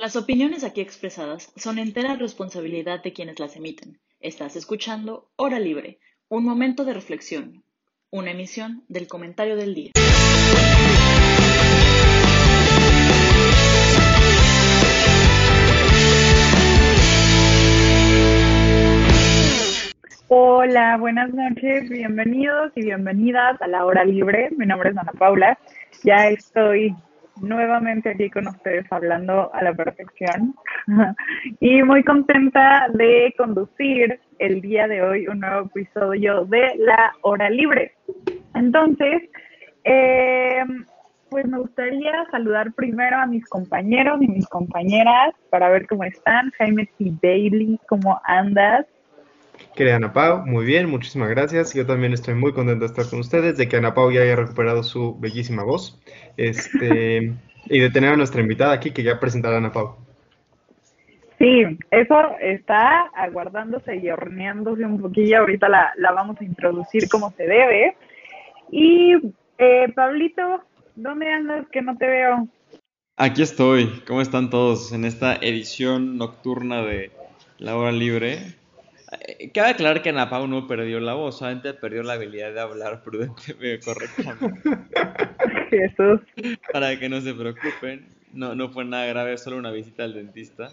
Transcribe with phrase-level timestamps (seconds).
[0.00, 3.98] Las opiniones aquí expresadas son entera responsabilidad de quienes las emiten.
[4.20, 7.64] Estás escuchando Hora Libre, un momento de reflexión,
[8.08, 9.90] una emisión del comentario del día.
[20.28, 24.50] Hola, buenas noches, bienvenidos y bienvenidas a la hora libre.
[24.56, 25.58] Mi nombre es Ana Paula.
[26.04, 26.94] Ya estoy
[27.40, 30.54] nuevamente aquí con ustedes hablando a la perfección
[31.60, 37.50] y muy contenta de conducir el día de hoy un nuevo episodio de La Hora
[37.50, 37.92] Libre.
[38.54, 39.22] Entonces,
[39.84, 40.64] eh,
[41.30, 46.50] pues me gustaría saludar primero a mis compañeros y mis compañeras para ver cómo están.
[46.58, 47.12] Jaime T.
[47.22, 48.86] Bailey, ¿cómo andas?
[49.74, 51.74] Querida Ana Pau, muy bien, muchísimas gracias.
[51.74, 54.36] Yo también estoy muy contento de estar con ustedes, de que Ana Pau ya haya
[54.36, 56.00] recuperado su bellísima voz
[56.36, 57.32] este,
[57.66, 59.96] y de tener a nuestra invitada aquí que ya presentará a Ana Pau.
[61.38, 61.62] Sí,
[61.92, 65.38] eso está aguardándose y horneándose un poquillo.
[65.38, 67.96] Ahorita la, la vamos a introducir como se debe.
[68.72, 69.14] Y
[69.58, 70.64] eh, Pablito,
[70.96, 72.48] ¿dónde andas que no te veo?
[73.16, 74.02] Aquí estoy.
[74.06, 77.12] ¿Cómo están todos en esta edición nocturna de
[77.58, 78.38] La Hora Libre?
[79.10, 82.60] Eh, cabe aclarar que Ana Pau no perdió la voz, solamente perdió la habilidad de
[82.60, 84.70] hablar prudentemente, correctamente.
[85.70, 86.20] Jesús.
[86.72, 90.70] Para que no se preocupen, no, no fue nada grave, solo una visita al dentista.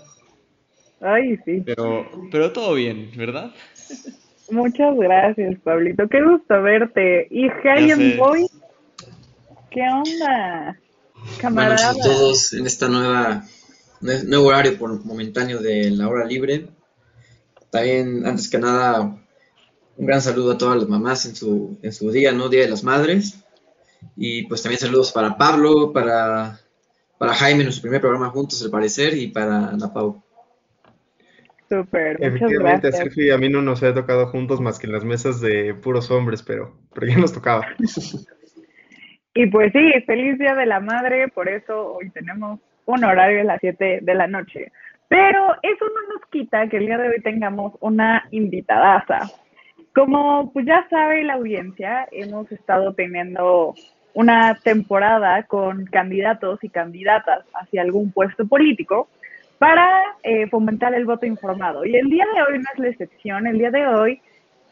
[1.02, 1.62] Ay, sí.
[1.66, 3.54] Pero, pero todo bien, ¿verdad?
[4.50, 6.08] Muchas gracias, Pablito.
[6.08, 7.28] Qué gusto verte.
[7.30, 8.48] Y Hayen Boy,
[9.72, 10.78] ¿qué onda?
[11.40, 11.94] Camarada.
[11.94, 13.44] Buenas a todos en esta nueva
[14.02, 16.68] nuevo horario por momentáneo de la hora libre.
[17.76, 22.10] También, antes que nada, un gran saludo a todas las mamás en su, en su
[22.10, 22.48] día, ¿no?
[22.48, 23.46] Día de las Madres.
[24.16, 26.58] Y pues también saludos para Pablo, para,
[27.18, 30.24] para Jaime en su primer programa juntos, al parecer, y para Ana Pau.
[31.68, 35.04] Súper, Efectivamente, Sergio y a mí no nos ha tocado juntos más que en las
[35.04, 37.68] mesas de puros hombres, pero, pero ya nos tocaba.
[39.34, 43.44] y pues sí, feliz Día de la Madre, por eso hoy tenemos un horario a
[43.44, 44.72] las 7 de la noche.
[45.08, 49.20] Pero eso no nos quita que el día de hoy tengamos una invitadaza.
[49.94, 53.76] Como pues ya sabe la audiencia, hemos estado teniendo
[54.14, 59.10] una temporada con candidatos y candidatas hacia algún puesto político
[59.58, 61.86] para eh, fomentar el voto informado.
[61.86, 63.48] Y el día de hoy no es la excepción.
[63.48, 64.22] El día de hoy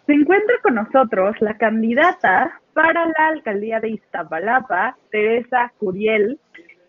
[0.06, 6.40] se encuentra con nosotros la candidata para la alcaldía de Iztapalapa, Teresa Curiel,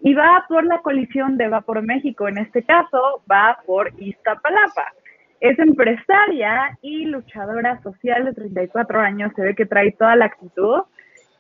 [0.05, 2.29] y va por la coalición de Va por México.
[2.29, 4.93] En este caso, va por Iztapalapa.
[5.41, 9.33] Es empresaria y luchadora social de 34 años.
[9.35, 10.83] Se ve que trae toda la actitud.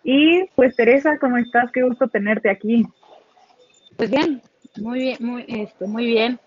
[0.02, 1.70] Y pues Teresa, ¿cómo estás?
[1.72, 2.86] Qué gusto tenerte aquí.
[3.98, 4.40] Pues bien,
[4.78, 6.40] muy bien, muy, este, muy bien.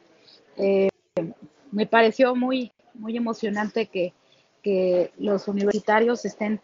[0.58, 0.90] Eh,
[1.72, 4.14] me pareció muy, muy emocionante que,
[4.64, 6.62] que, los universitarios estén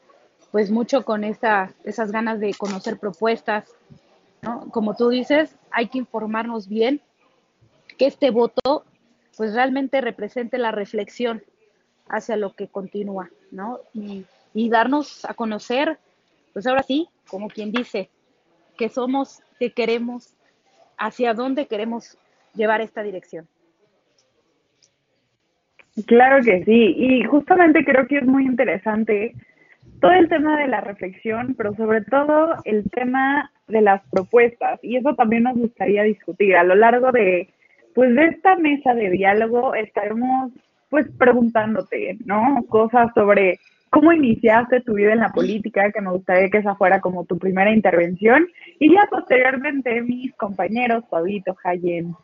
[0.51, 3.71] pues mucho con esa, esas ganas de conocer propuestas,
[4.71, 7.01] como tú dices, hay que informarnos bien
[7.97, 8.85] que este voto
[9.37, 11.41] pues realmente represente la reflexión
[12.07, 13.79] hacia lo que continúa, ¿no?
[13.93, 14.25] Y,
[14.69, 15.97] darnos a conocer,
[16.53, 18.09] pues ahora sí, como quien dice,
[18.77, 20.35] que somos, que queremos,
[20.97, 22.17] hacia dónde queremos
[22.53, 23.47] llevar esta dirección.
[26.05, 29.33] Claro que sí, y justamente creo que es muy interesante
[30.01, 34.79] todo el tema de la reflexión, pero sobre todo el tema de las propuestas.
[34.81, 36.55] Y eso también nos gustaría discutir.
[36.55, 37.49] A lo largo de,
[37.95, 40.51] pues, de esta mesa de diálogo estaremos,
[40.89, 42.63] pues, preguntándote, ¿no?
[42.69, 43.59] Cosas sobre
[43.89, 47.37] cómo iniciaste tu vida en la política, que me gustaría que esa fuera como tu
[47.37, 48.47] primera intervención.
[48.79, 52.15] Y ya posteriormente mis compañeros, Pablito, Jaime,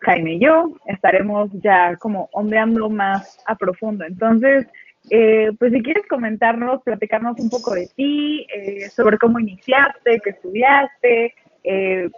[0.00, 4.04] Jaime y yo, estaremos ya como ondeando más a profundo.
[4.04, 4.66] Entonces,
[5.10, 10.30] eh, pues si quieres comentarnos, platicarnos un poco de ti, eh, sobre cómo iniciaste, qué
[10.30, 12.10] estudiaste, eh,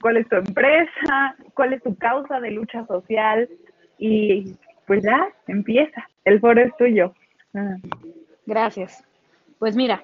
[0.00, 3.48] cuál es tu empresa, cuál es tu causa de lucha social
[3.98, 4.56] y
[4.86, 7.14] pues ya, empieza, el foro es tuyo.
[7.54, 7.76] Ah.
[8.44, 9.04] Gracias.
[9.60, 10.02] Pues mira,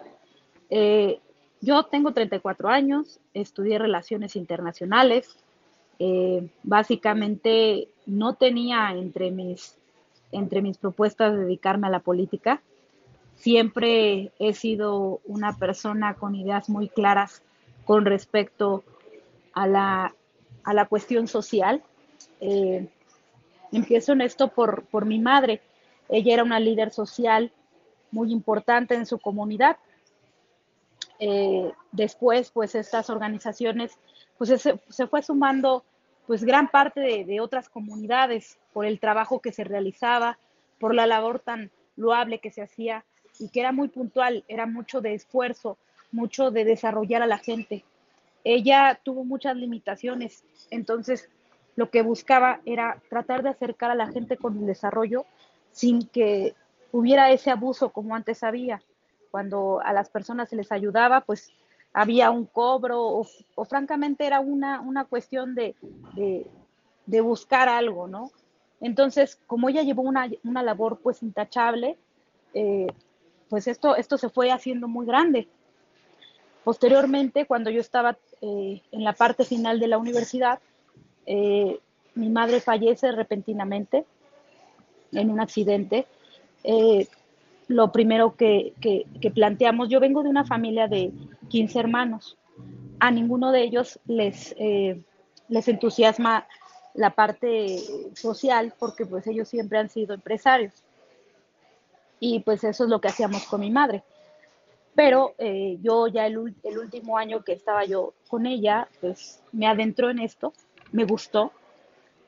[1.60, 5.36] yo tengo 34 años, estudié relaciones internacionales,
[6.62, 9.76] básicamente no tenía entre mis
[10.32, 12.62] entre mis propuestas de dedicarme a la política.
[13.36, 17.42] Siempre he sido una persona con ideas muy claras
[17.84, 18.84] con respecto
[19.52, 20.14] a la,
[20.64, 21.82] a la cuestión social.
[22.40, 22.88] Eh,
[23.72, 25.62] empiezo en esto por, por mi madre.
[26.08, 27.52] Ella era una líder social
[28.10, 29.76] muy importante en su comunidad.
[31.18, 33.98] Eh, después, pues estas organizaciones,
[34.36, 35.84] pues se, se, fue sumando
[36.26, 40.38] pues gran parte de, otras comunidades por el trabajo que se realizaba,
[40.78, 43.04] por la labor tan loable que se hacía
[43.40, 45.78] y que era muy puntual, era mucho de esfuerzo,
[46.12, 47.84] mucho de desarrollar a la gente.
[48.44, 51.28] Ella tuvo muchas limitaciones, entonces
[51.74, 55.26] lo que buscaba era tratar de acercar a la gente con el desarrollo
[55.72, 56.54] sin que
[56.92, 58.80] hubiera ese abuso como antes había.
[59.32, 61.52] Cuando a las personas se les ayudaba, pues
[61.92, 63.24] había un cobro
[63.56, 65.74] o, francamente era una, una cuestión de,
[66.14, 68.30] de, buscar algo, ¿no?
[68.80, 71.96] Entonces, como ella llevó una, una labor pues intachable,
[72.54, 72.86] eh,
[73.48, 75.48] pues esto, esto se fue haciendo muy grande.
[76.64, 80.60] Posteriormente, cuando yo estaba eh, en la parte final de la universidad,
[81.26, 81.80] eh,
[82.14, 84.04] mi madre fallece repentinamente
[85.12, 86.06] en un accidente
[87.68, 88.74] lo primero que,
[89.34, 91.12] planteamos, yo vengo de una familia de
[91.48, 92.36] 15 hermanos,
[92.98, 94.54] a ninguno de ellos les,
[95.48, 96.46] les entusiasma
[96.98, 97.78] la parte
[98.14, 100.72] social porque pues ellos siempre han sido empresarios.
[102.18, 104.02] Y pues eso es lo que hacíamos con mi madre.
[104.96, 110.10] Pero eh, yo ya el, último año que estaba yo con ella, pues me adentró
[110.10, 110.52] en esto,
[110.90, 111.52] me gustó.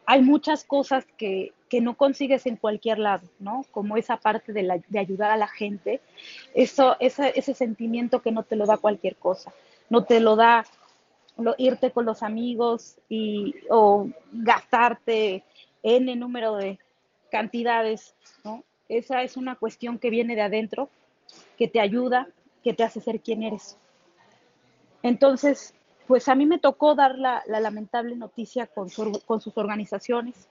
[0.06, 3.64] Hay muchas cosas que, que no consigues en cualquier lado, ¿no?
[3.72, 6.00] Como esa parte de, ayudar a la gente,
[6.54, 9.52] eso, ese, ese sentimiento que no te lo da cualquier cosa,
[9.88, 10.64] no te lo da
[11.58, 15.44] irte con los amigos y, o gastarte
[15.82, 16.78] el número de
[17.30, 18.14] cantidades,
[18.44, 18.64] ¿no?
[18.88, 20.90] Esa es una cuestión que viene de adentro,
[21.56, 22.28] que te ayuda,
[22.64, 23.78] que te hace ser quien eres.
[25.02, 25.74] Entonces,
[26.06, 28.88] pues a mí me tocó dar la, lamentable noticia con,
[29.26, 30.48] con sus organizaciones,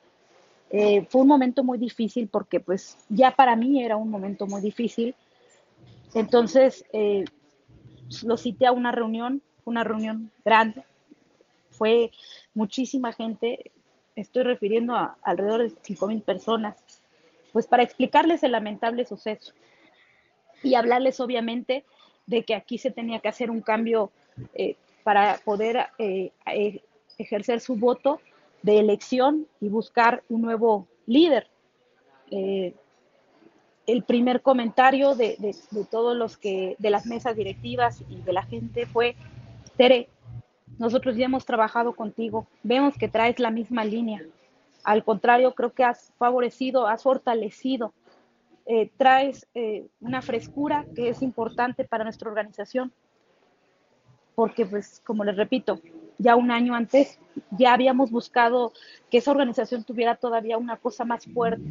[0.71, 4.61] eh, fue un momento muy difícil porque pues ya para mí era un momento muy
[4.61, 5.15] difícil.
[6.13, 7.25] Entonces eh,
[8.23, 10.83] lo cité a una reunión, una reunión grande.
[11.71, 12.11] Fue
[12.53, 13.71] muchísima gente,
[14.15, 16.77] estoy refiriendo a alrededor de 5.000 personas,
[17.53, 19.53] pues para explicarles el lamentable suceso
[20.61, 21.85] y hablarles obviamente
[22.25, 24.11] de que aquí se tenía que hacer un cambio
[24.53, 25.87] eh, para poder
[27.17, 28.19] ejercer su voto
[28.61, 31.47] de elección y buscar un nuevo líder.
[32.31, 32.73] Eh,
[33.87, 35.55] el primer comentario de,
[35.89, 39.15] todos los que, de las mesas directivas y de la gente fue,
[39.79, 40.09] Tere,
[40.77, 44.21] nosotros ya hemos trabajado contigo, vemos que traes la misma línea.
[44.83, 47.93] Al contrario, creo que has favorecido, has fortalecido,
[48.65, 52.91] eh, traes eh, una frescura que es importante para nuestra organización.
[54.35, 55.79] Porque, pues, como les repito,
[56.17, 57.17] ya un año antes,
[57.51, 58.73] ya habíamos buscado
[59.09, 61.63] que esa organización tuviera todavía una cosa más fuerte,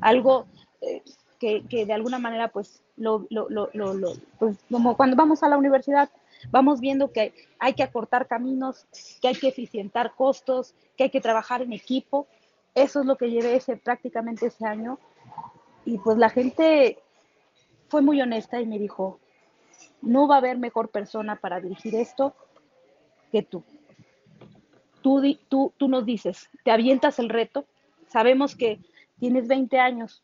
[0.00, 0.46] algo
[0.80, 1.02] eh,
[1.40, 3.68] que, de alguna manera, pues, lo, lo, lo,
[4.38, 6.08] pues, como cuando vamos a la universidad,
[6.50, 8.86] vamos viendo que hay que acortar caminos,
[9.20, 12.26] que hay que eficientar costos, que hay que trabajar en equipo.
[12.74, 14.98] Eso es lo que llevé ese, prácticamente ese año.
[15.84, 16.98] Y pues la gente
[17.88, 19.18] fue muy honesta y me dijo,
[20.02, 22.34] no va a haber mejor persona para dirigir esto
[23.32, 23.64] que tú
[25.48, 27.66] tú, tú, nos dices, te avientas el reto,
[28.08, 28.80] sabemos que
[29.18, 30.22] tienes 20 años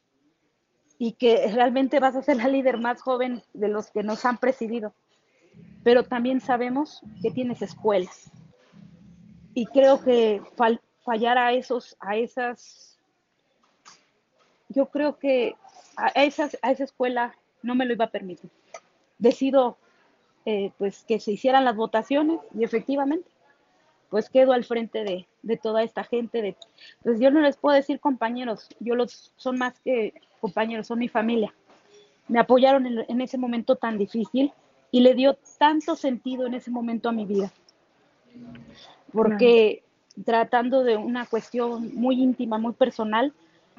[0.98, 4.38] y que realmente vas a ser la líder más joven de los que nos han
[4.38, 4.94] presidido,
[5.84, 8.32] pero también sabemos que tienes escuelas.
[9.52, 10.42] Y creo que
[11.04, 12.98] fallar a esos, a esas,
[14.68, 15.54] yo creo que
[15.96, 18.50] a, esas, a esa escuela no me lo iba a permitir.
[19.18, 19.76] Decido
[20.46, 23.30] eh, pues que se hicieran las votaciones y efectivamente
[24.14, 26.40] pues quedo al frente de, toda esta gente.
[26.40, 26.56] De,
[27.02, 31.08] pues yo no les puedo decir compañeros, yo los son más que compañeros, son mi
[31.08, 31.52] familia.
[32.28, 34.52] Me apoyaron en, ese momento tan difícil
[34.94, 37.52] y le dio tanto sentido en ese momento a mi vida.
[39.12, 39.82] Porque
[40.24, 43.32] tratando de una cuestión muy íntima, muy personal,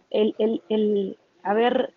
[0.09, 1.93] el, el, el haber,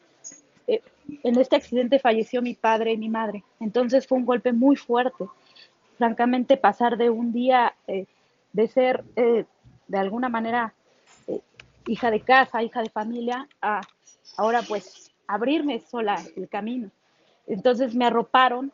[0.68, 0.82] eh,
[1.24, 3.42] en este accidente falleció mi padre y mi madre.
[3.58, 5.24] Entonces fue un golpe muy fuerte.
[5.96, 8.06] Francamente, pasar de un día eh,
[8.52, 9.46] de ser eh,
[9.88, 10.74] de alguna manera
[11.26, 11.40] eh,
[11.88, 13.80] hija de casa, hija de familia, a
[14.36, 16.92] ahora pues abrirme sola el camino.
[17.48, 18.72] Entonces me arroparon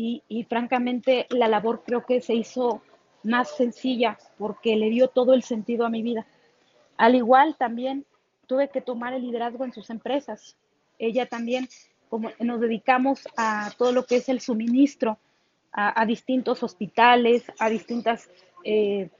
[0.00, 2.82] y, francamente la labor creo que se hizo
[3.24, 6.24] más sencilla porque le dio todo el sentido a mi vida.
[6.96, 8.04] Al igual también
[8.46, 10.56] tuve que tomar el liderazgo en sus empresas.
[11.00, 11.68] Ella también,
[12.08, 15.18] como nos dedicamos a todo lo que es el suministro
[15.72, 18.30] a, distintos hospitales, a distintas
[18.64, 19.10] eh,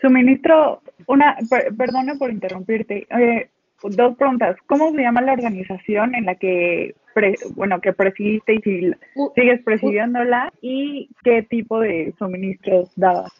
[0.00, 1.36] Suministro, una,
[1.76, 3.50] perdona por interrumpirte, eh,
[3.82, 4.56] dos preguntas.
[4.66, 6.94] ¿Cómo se llama la organización en la que,
[7.54, 8.92] bueno, que presidiste y si
[9.34, 13.32] sigues presidiéndola y qué tipo de suministros dabas?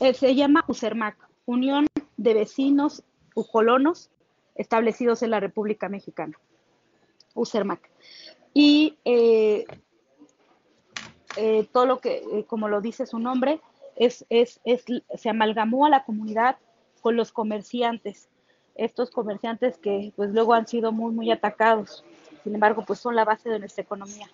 [0.00, 1.16] Eh, se llama USERMAC,
[1.46, 3.02] Unión de Vecinos
[3.34, 4.10] u Colonos
[4.54, 6.38] establecidos en la República Mexicana,
[7.34, 7.90] UCERMAC.
[8.54, 9.66] Y eh,
[11.36, 13.60] eh, todo lo que, eh, como lo dice su nombre,
[13.96, 16.56] es, es, es, se amalgamó a la comunidad
[17.02, 18.28] con los comerciantes,
[18.76, 22.04] estos comerciantes que pues luego han sido muy, muy atacados,
[22.44, 24.28] sin embargo, pues son la base de nuestra economía.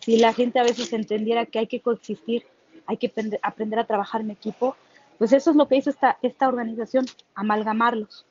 [0.00, 2.44] Si la gente a veces entendiera que hay que coexistir,
[2.86, 4.76] hay que aprender a trabajar en equipo,
[5.16, 7.06] pues eso es lo que hizo esta, esta organización,
[7.36, 8.26] amalgamarlos,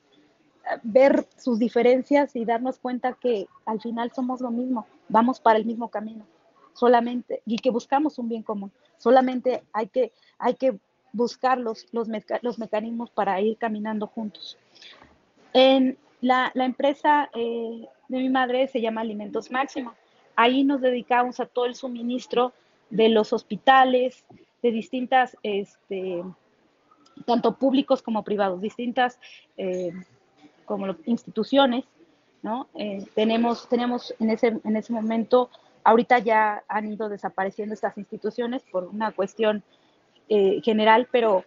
[0.82, 5.64] ver sus diferencias y darnos cuenta que al final somos lo mismo, vamos para el
[5.64, 6.26] mismo camino,
[6.74, 8.70] solamente, y que buscamos un bien común.
[8.98, 10.78] Solamente hay que, hay que
[11.12, 12.08] buscar los, los,
[12.42, 14.58] los mecanismos para ir caminando juntos.
[15.52, 19.92] En la, empresa eh, de mi madre se llama Alimentos Máximo.
[20.36, 22.52] Ahí nos dedicamos a todo el suministro
[22.90, 24.24] de los hospitales,
[24.62, 26.22] de distintas, este,
[27.26, 29.18] tanto públicos como privados, distintas
[29.56, 29.92] eh,
[30.64, 31.84] como instituciones,
[32.42, 32.68] ¿no?
[32.74, 35.50] Eh, tenemos, tenemos en ese, en ese momento,
[35.84, 39.62] ahorita ya han ido desapareciendo estas instituciones por una cuestión
[40.62, 41.44] general, pero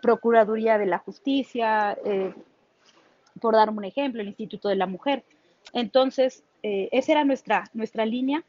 [0.00, 1.98] Procuraduría de la Justicia,
[3.42, 5.24] por dar un ejemplo, el Instituto de la Mujer.
[5.74, 8.44] Entonces, esa era nuestra, nuestra línea,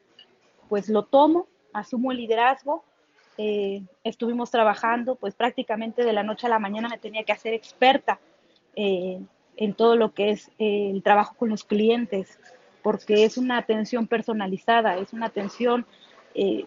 [0.69, 2.83] pues lo tomo, asumo el liderazgo,
[4.03, 8.19] estuvimos trabajando, pues prácticamente de la noche a la mañana me tenía que hacer experta
[8.75, 9.19] eh,
[9.55, 12.39] en todo lo que es eh, el trabajo con los clientes,
[12.81, 15.85] porque es una atención personalizada, es una atención
[16.33, 16.65] eh,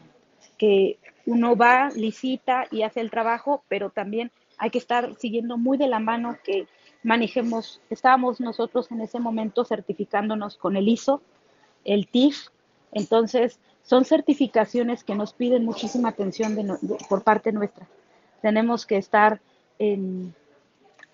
[0.56, 5.78] que uno va, licita y hace el trabajo, pero también hay que estar siguiendo muy
[5.78, 6.68] de la mano que
[7.06, 11.22] manejemos, estábamos nosotros en ese momento certificándonos con el ISO,
[11.84, 12.48] el TIF,
[12.90, 16.56] entonces son certificaciones que nos piden muchísima atención
[17.08, 17.86] por parte nuestra.
[18.42, 19.40] Tenemos que estar
[19.78, 20.34] en,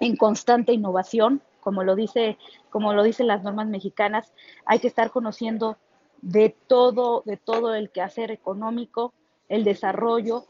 [0.00, 2.38] en constante innovación, como lo dice,
[2.70, 4.32] como lo dicen las normas mexicanas,
[4.64, 5.76] hay que estar conociendo
[6.22, 9.12] de todo, de todo el quehacer económico,
[9.50, 10.46] el desarrollo,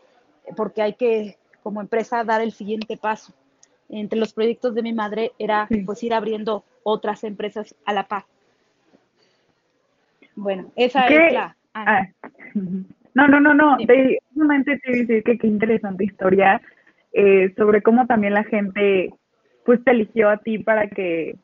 [0.57, 3.33] porque hay que, como empresa, dar el siguiente paso.
[3.93, 8.25] Entre los proyectos de mi madre era pues ir abriendo otras empresas a la par.
[10.35, 11.57] Bueno, esa es la.
[11.75, 12.07] Ah.
[13.15, 13.77] no, no, no, no.
[13.77, 16.61] De, te decir que qué interesante historia
[17.13, 19.11] eh, sobre cómo también la gente
[19.65, 21.37] pues te eligió a ti para que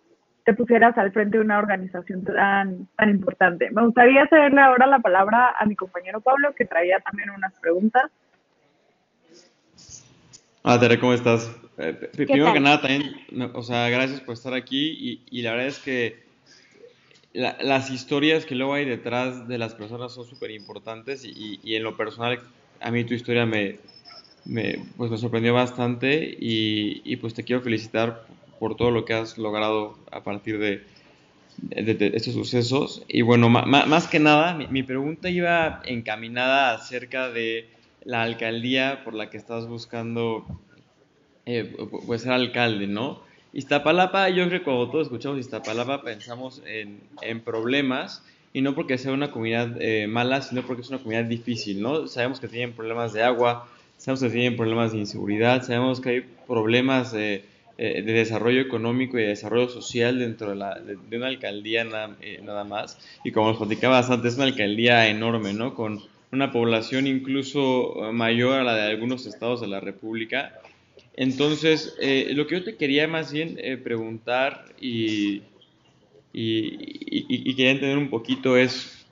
[0.45, 3.71] te pusieras al frente de una organización tan, tan importante.
[3.71, 8.11] Me gustaría cederle ahora la palabra a mi compañero Pablo, que traía también unas preguntas.
[10.65, 11.55] Ah, Tere, ¿cómo estás?
[11.79, 13.15] Eh, primero que nada, también,
[13.55, 16.29] o sea, gracias por estar aquí y, la verdad es que
[17.33, 21.85] las historias que luego hay detrás de las personas son súper importantes y, y, en
[21.85, 22.41] lo personal,
[22.81, 23.79] a mí tu historia me,
[24.49, 28.27] me, pues me sorprendió bastante y, pues te quiero felicitar
[28.59, 30.83] por todo lo que has logrado a partir de,
[31.71, 33.03] estos sucesos.
[33.09, 37.69] Y bueno, más que nada, mi, pregunta iba encaminada acerca de
[38.05, 40.47] la alcaldía por la que estás buscando
[41.49, 41.75] eh,
[42.07, 43.21] pues ser alcalde, ¿no?
[43.55, 48.99] Iztapalapa, yo creo que cuando todos escuchamos Iztapalapa pensamos en, en problemas y no porque
[48.99, 52.07] sea una comunidad eh, mala, sino porque es una comunidad difícil, ¿no?
[52.07, 56.25] Sabemos que tienen problemas de agua, sabemos que tienen problemas de inseguridad, sabemos que hay
[56.47, 57.45] problemas de,
[57.79, 60.79] eh, de desarrollo económico y de desarrollo social dentro de, la,
[61.11, 62.99] una alcaldía nada, eh, nada, más.
[63.25, 65.75] Y como os platicaba antes, es una alcaldía enorme, ¿no?
[65.75, 66.01] Con
[66.31, 70.61] una población incluso mayor a la de algunos estados de la República.
[71.21, 75.43] Entonces, eh, lo que yo te quería más bien preguntar y,
[76.33, 76.79] y,
[77.13, 79.05] y, quería entender un poquito es,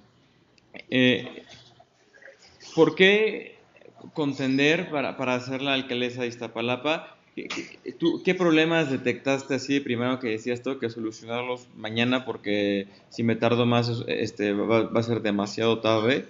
[2.76, 3.56] ¿por qué
[4.14, 7.16] contender para, para ser la alcaldesa de Iztapalapa.
[7.98, 13.36] ¿Tú, ¿Qué problemas detectaste así primero que decías tengo que solucionarlos mañana porque si me
[13.36, 16.24] tardo más este, va, a ser demasiado tarde?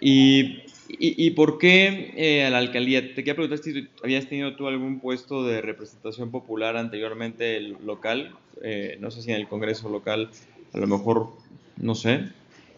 [0.00, 3.00] ¿Y, y, por qué eh, a la alcaldía?
[3.00, 8.98] Te quería preguntar si habías tenido tú algún puesto de representación popular anteriormente local, eh,
[9.00, 10.30] no sé si en el Congreso local,
[10.72, 11.28] a lo mejor,
[11.76, 12.28] no sé.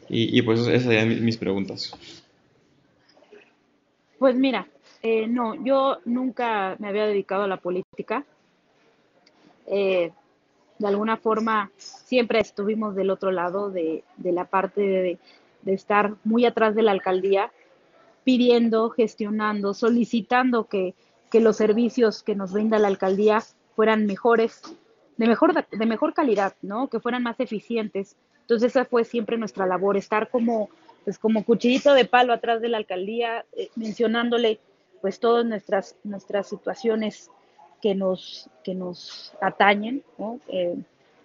[0.09, 1.93] Y, y pues esas serían mis preguntas.
[4.19, 4.67] Pues mira,
[5.03, 8.25] eh, no, yo nunca me había dedicado a la política.
[9.67, 10.11] Eh,
[10.79, 15.19] de alguna forma, siempre estuvimos del otro lado de, la parte de,
[15.73, 17.51] estar muy atrás de la alcaldía,
[18.27, 20.95] pidiendo, gestionando, solicitando que,
[21.33, 23.43] los servicios que nos brinda la alcaldía
[23.75, 24.63] fueran mejores,
[25.19, 26.89] de mejor, de mejor calidad, ¿no?
[26.89, 28.17] Que fueran más eficientes.
[28.41, 30.71] Entonces esa fue siempre nuestra labor, estar como
[31.05, 34.61] pues como cuchillito de palo atrás de la alcaldía, eh, mencionándole
[35.03, 37.31] pues todas nuestras, nuestras situaciones
[37.83, 40.03] que nos, que nos atañen,
[40.49, 40.75] eh,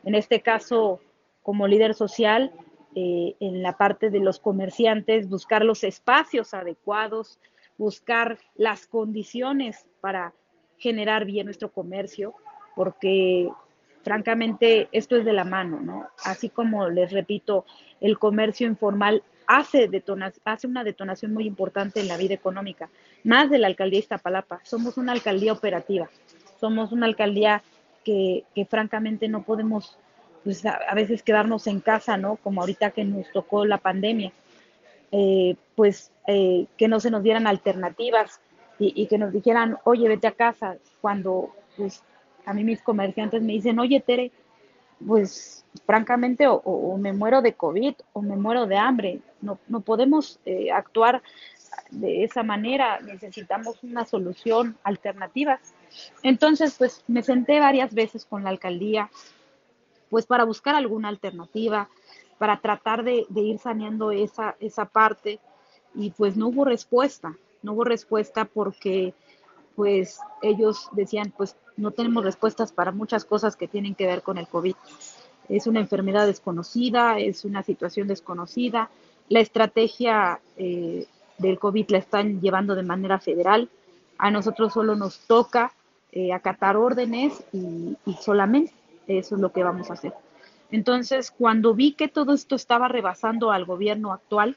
[0.03, 0.99] en este caso,
[1.41, 2.51] como líder social,
[2.95, 7.39] eh, en la parte de los comerciantes, buscar los espacios adecuados,
[7.77, 10.33] buscar las condiciones para
[10.77, 12.33] generar bien nuestro comercio,
[12.75, 13.49] porque
[14.03, 16.07] francamente esto es de la mano, ¿no?
[16.25, 17.65] Así como les repito,
[17.99, 19.89] el comercio informal hace,
[20.45, 22.89] hace una detonación muy importante en la vida económica,
[23.23, 24.59] más de la alcaldía Iztapalapa.
[24.63, 26.09] Somos una alcaldía operativa,
[26.59, 27.63] somos una alcaldía
[28.03, 29.97] que, que francamente no podemos
[30.43, 32.37] pues a, veces quedarnos en casa, ¿no?
[32.37, 34.31] Como ahorita que nos tocó la pandemia,
[35.11, 38.39] eh, pues eh, que no se nos dieran alternativas
[38.79, 42.03] y, que nos dijeran, oye, vete a casa, cuando pues
[42.47, 44.31] a mí mis comerciantes me dicen, oye, Tere,
[45.05, 50.39] pues francamente o, me muero de COVID o me muero de hambre, no, no podemos
[50.45, 51.21] eh, actuar
[51.91, 55.59] de esa manera, necesitamos una solución alternativa.
[56.23, 59.09] Entonces, pues me senté varias veces con la alcaldía,
[60.11, 61.87] pues para buscar alguna alternativa,
[62.37, 65.39] para tratar de, ir saneando esa, esa parte
[65.95, 69.13] y pues no hubo respuesta, no hubo respuesta porque
[69.75, 74.37] pues ellos decían pues no tenemos respuestas para muchas cosas que tienen que ver con
[74.37, 74.75] el COVID.
[75.47, 78.89] Es una enfermedad desconocida, es una situación desconocida.
[79.29, 83.69] La estrategia eh, del COVID la están llevando de manera federal.
[84.17, 85.71] A nosotros solo nos toca
[86.11, 88.73] eh, acatar órdenes y solamente
[89.19, 90.13] eso es lo que vamos a hacer.
[90.71, 94.55] Entonces, cuando vi que todo esto estaba rebasando al gobierno actual,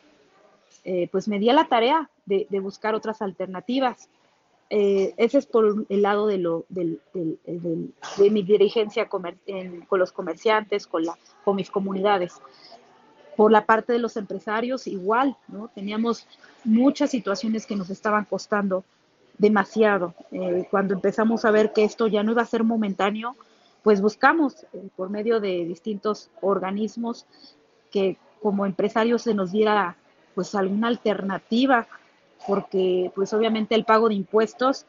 [0.85, 4.09] eh, pues me di a la tarea de, buscar otras alternativas.
[4.71, 9.25] Eh, ese es por el lado de, de mi dirigencia con
[9.99, 11.05] los comerciantes, con,
[11.57, 12.35] mis comunidades.
[13.37, 15.37] Por la parte de los empresarios, igual.
[15.75, 16.27] Teníamos
[16.63, 18.85] muchas situaciones que nos estaban costando
[19.39, 20.15] demasiado.
[20.31, 23.37] Eh, cuando empezamos a ver que esto ya no iba a ser momentáneo,
[23.85, 27.27] pues buscamos eh, por medio de distintos organismos
[27.93, 29.97] que como empresarios se nos diera
[30.35, 31.87] pues alguna alternativa,
[32.49, 34.87] porque pues obviamente el pago de impuestos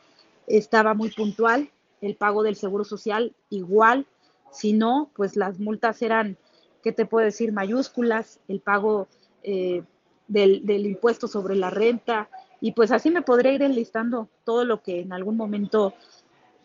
[0.47, 1.69] estaba muy puntual,
[2.01, 4.08] el pago del seguro social igual,
[4.51, 6.38] si no, pues las multas eran,
[6.81, 7.51] ¿qué te puedo decir?
[7.51, 9.08] Mayúsculas, el pago
[9.43, 9.84] eh,
[10.27, 12.29] del, del, impuesto sobre la renta,
[12.62, 15.93] y pues así me podría ir enlistando todo lo que en algún momento,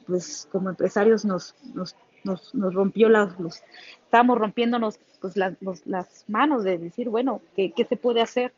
[0.06, 3.62] pues como empresarios nos, nos nos, nos rompió las, los,
[4.04, 8.52] estábamos rompiéndonos pues las, manos de decir, bueno, ¿qué, ¿qué, se puede hacer?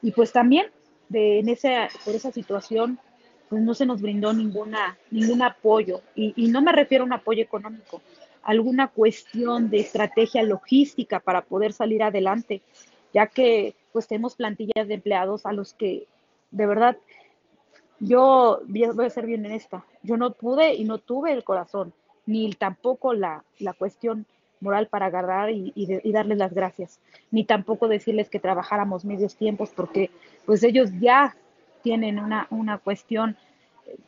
[0.00, 0.66] Y pues también
[1.08, 2.98] de, en ese, por esa situación,
[3.48, 6.00] pues no se nos brindó ninguna, ningún apoyo.
[6.14, 8.00] Y, y no me refiero a un apoyo económico,
[8.42, 12.62] alguna cuestión de estrategia logística para poder salir adelante,
[13.12, 16.06] ya que pues tenemos plantillas de empleados a los que
[16.50, 16.96] de verdad
[18.00, 21.92] yo voy a ser bien en esta, yo no pude y no tuve el corazón
[22.26, 23.44] ni tampoco la,
[23.78, 24.26] cuestión
[24.60, 25.72] moral para agarrar y,
[26.12, 30.10] darles las gracias, ni tampoco decirles que trabajáramos medios tiempos, porque
[30.46, 31.36] pues ellos ya
[31.82, 33.36] tienen una, una cuestión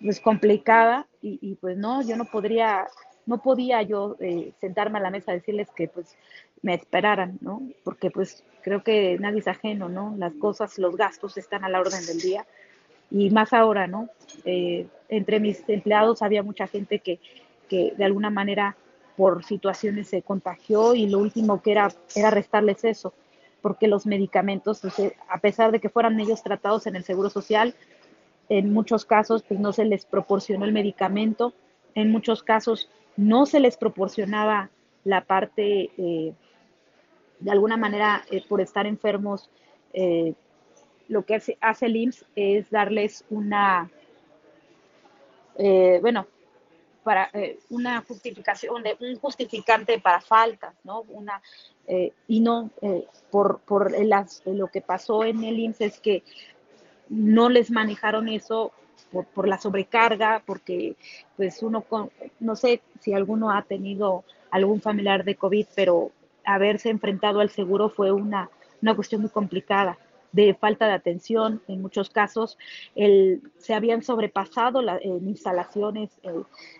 [0.01, 2.87] pues complicada y, pues no, yo no podría,
[3.27, 6.17] no podía yo eh, sentarme a la mesa a decirles que pues
[6.63, 7.63] me esperaran, ¿no?
[7.83, 10.15] Porque pues creo que nadie es ajeno, ¿no?
[10.19, 12.47] Las cosas, los gastos están a la orden del día
[13.11, 14.09] y más ahora, ¿no?
[14.45, 17.21] Eh, entre mis empleados había mucha gente que
[17.69, 18.77] que de alguna manera
[19.17, 23.15] por situaciones se contagió y lo último que era era restarles eso,
[23.63, 27.31] porque los medicamentos, pues, eh, a pesar de que fueran ellos tratados en el Seguro
[27.31, 27.75] Social,
[28.49, 31.55] en muchos casos pues no se les proporcionó el medicamento,
[31.95, 34.71] en muchos casos no se les proporcionaba
[35.05, 36.35] la parte, eh,
[37.41, 39.51] de alguna manera, eh, por estar enfermos,
[41.07, 43.89] lo que hace, hace, el IMSS es darles una,
[46.01, 46.27] bueno,
[47.05, 51.03] para eh, una justificación de un justificante para faltas, ¿no?
[51.09, 51.41] Una
[51.87, 53.93] eh, y no eh, por por
[54.47, 56.25] lo que pasó en el IMSS es que
[57.09, 58.73] no les manejaron eso
[59.13, 60.97] por, por la sobrecarga, porque
[61.37, 61.85] pues uno
[62.41, 66.11] no sé si alguno ha tenido algún familiar de COVID, pero
[66.45, 68.51] haberse enfrentado al seguro fue una,
[68.83, 69.99] una cuestión muy complicada
[70.35, 72.59] de falta de atención en muchos casos,
[72.97, 76.11] el, se habían sobrepasado las instalaciones.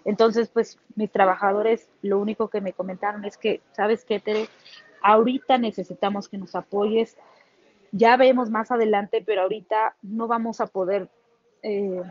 [0.05, 4.49] entonces, pues mis trabajadores lo único que me comentaron es que, ¿sabes qué, Tere?
[5.03, 7.17] Ahorita necesitamos que nos apoyes.
[7.93, 11.09] Ya vemos más adelante, pero ahorita no vamos a poder,
[11.63, 12.03] eh,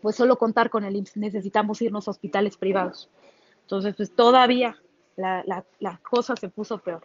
[0.00, 1.18] pues solo contar con el IMSS.
[1.18, 3.10] Necesitamos irnos a hospitales privados.
[3.62, 4.78] Entonces, pues todavía
[5.16, 5.44] la,
[5.78, 7.02] la, cosa se puso peor.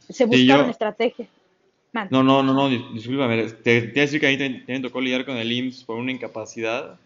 [0.00, 1.30] Se buscaron estrategias.
[2.10, 3.48] No, no, no, no, discúlpame.
[3.48, 6.98] Te, te decir que a mí también tocó lidiar con el IMSS por una incapacidad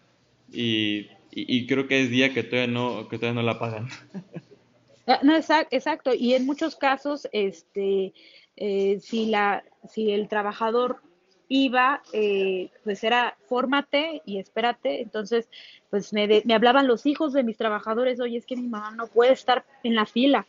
[0.51, 3.89] y y, creo que es día que todavía no, que todavía no la pagan.
[5.05, 8.13] Ah, no, exacto, y en muchos casos, este,
[8.57, 11.01] eh, si, la, si el trabajador
[11.47, 15.01] iba, eh, pues era fórmate y espérate.
[15.01, 15.47] Entonces,
[15.89, 19.07] pues me, me hablaban los hijos de mis trabajadores, oye, es que mi mamá no
[19.07, 20.45] puede estar en la fila,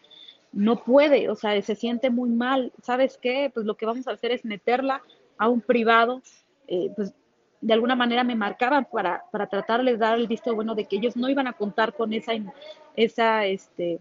[0.53, 2.73] no puede, o sea, se siente muy mal.
[2.83, 3.51] ¿Sabes qué?
[3.53, 5.03] Pues lo que vamos a hacer es meterla
[5.37, 6.23] a un privado,
[6.67, 7.15] eh, pues
[7.61, 10.97] de alguna manera me marcaban para, para tratarles de dar el visto bueno de que
[10.97, 12.33] ellos no iban a contar con esa,
[12.95, 13.99] esa este,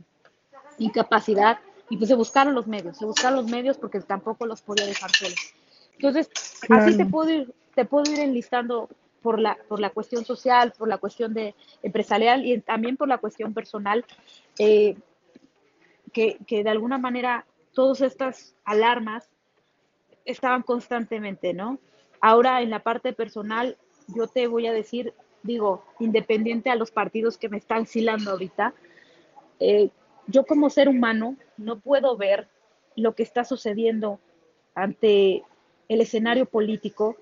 [0.77, 4.85] incapacidad y pues se buscaron los medios, se buscaron los medios porque tampoco los podía
[4.85, 5.53] dejar solos.
[5.93, 6.29] Entonces,
[6.69, 8.89] así te puedo ir, te puedo ir enlistando
[9.21, 13.17] por la, por la cuestión social, por la cuestión de empresarial y también por la
[13.17, 14.05] cuestión personal,
[14.59, 14.95] eh,
[16.45, 19.29] que, de alguna manera todas estas alarmas
[20.25, 21.79] estaban constantemente, ¿no?
[22.19, 23.77] Ahora en la parte personal,
[24.07, 28.73] yo te voy a decir, digo, independiente a los partidos que me están silando ahorita,
[29.59, 29.89] eh,
[30.25, 32.47] yo como ser humano no puedo ver
[32.95, 34.19] lo que está sucediendo
[34.73, 35.43] ante
[35.87, 37.15] el escenario político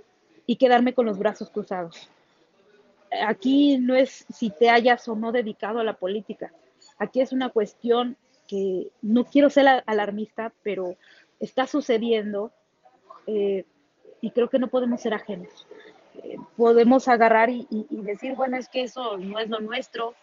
[0.47, 2.09] y quedarme con los brazos cruzados.
[3.27, 6.53] Aquí no es si te hayas o no dedicado a la política.
[6.97, 10.95] Aquí es una cuestión que no quiero ser alarmista, pero
[11.39, 12.51] está sucediendo
[13.27, 13.65] eh,
[14.21, 15.67] y creo que no podemos ser ajenos.
[16.23, 20.13] Eh, podemos agarrar y, decir, bueno, es que eso no es lo nuestro,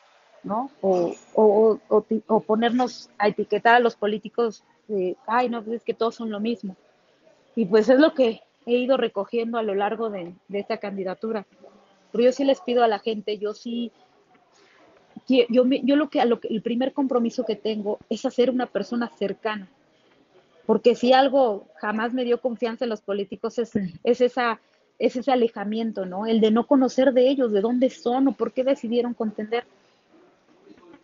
[0.42, 0.70] ¿no?
[0.80, 1.78] O, o,
[2.26, 6.30] o, ponernos a etiquetar a los políticos de, ay, no, pues es que todos son
[6.30, 6.76] lo mismo.
[7.54, 11.46] Y pues es lo que he ido recogiendo a lo largo de, esta candidatura.
[12.10, 13.92] Pero yo sí les pido a la gente, yo sí,
[15.28, 19.10] yo, yo lo que, lo que, el primer compromiso que tengo es hacer una persona
[19.16, 19.68] cercana.
[20.66, 23.72] Porque si algo jamás me dio confianza en los políticos es,
[24.04, 24.60] es esa
[24.98, 26.26] es ese alejamiento, ¿no?
[26.26, 29.64] El de no conocer de ellos, de dónde son o por qué decidieron contender.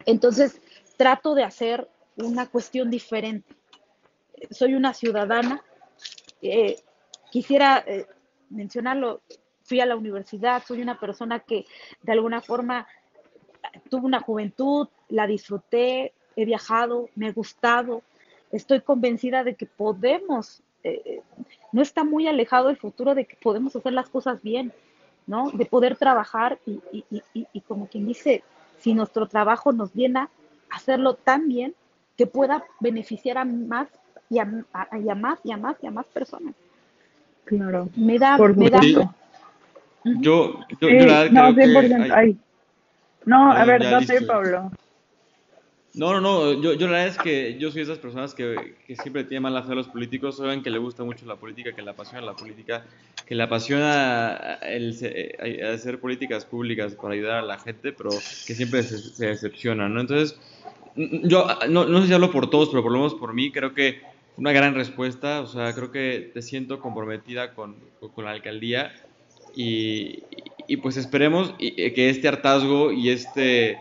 [0.06, 0.60] Entonces,
[0.96, 3.54] trato de hacer una cuestión diferente.
[4.50, 5.62] Soy una ciudadana.
[6.42, 6.76] Eh,
[7.32, 8.06] quisiera eh,
[8.50, 9.20] mencionarlo,
[9.64, 11.66] fui a la universidad, soy una persona que
[12.02, 12.86] de alguna forma
[13.88, 18.02] tuvo una juventud, la disfruté, he viajado, me ha gustado,
[18.52, 21.22] estoy convencida de que podemos, eh,
[21.72, 24.72] no está muy alejado el futuro de que podemos hacer las cosas bien,
[25.26, 25.50] ¿no?
[25.50, 27.04] De poder trabajar y, y,
[27.34, 28.42] y, y como quien dice,
[28.78, 30.30] si nuestro trabajo nos viene a
[30.70, 31.74] hacerlo tan bien
[32.16, 33.88] que pueda beneficiar a más
[34.30, 36.54] y a, más y a más y a más personas.
[37.44, 37.88] Claro.
[37.96, 38.80] Me da, me da.
[38.82, 39.10] Yo,
[40.02, 42.36] yo, yo, eh, no, creo que
[43.24, 44.70] No, a ver, date, Pablo.
[45.94, 48.76] No, no, no, yo, yo la verdad es que yo soy de esas personas que,
[48.86, 51.72] que siempre tienen mala fe a los políticos, saben que le gusta mucho la política,
[51.72, 52.84] que le apasiona la política,
[53.26, 54.90] que le apasiona el,
[55.74, 60.00] hacer políticas públicas para ayudar a la gente, pero que siempre se, se decepciona, ¿no?
[60.00, 60.38] Entonces,
[60.94, 63.74] yo no, no sé si hablo por todos, pero por lo menos por mí, creo
[63.74, 64.00] que
[64.36, 67.76] una gran respuesta, o sea, creo que te siento comprometida con,
[68.14, 68.92] con la alcaldía
[69.54, 70.22] y,
[70.68, 73.78] y pues esperemos que este hartazgo y este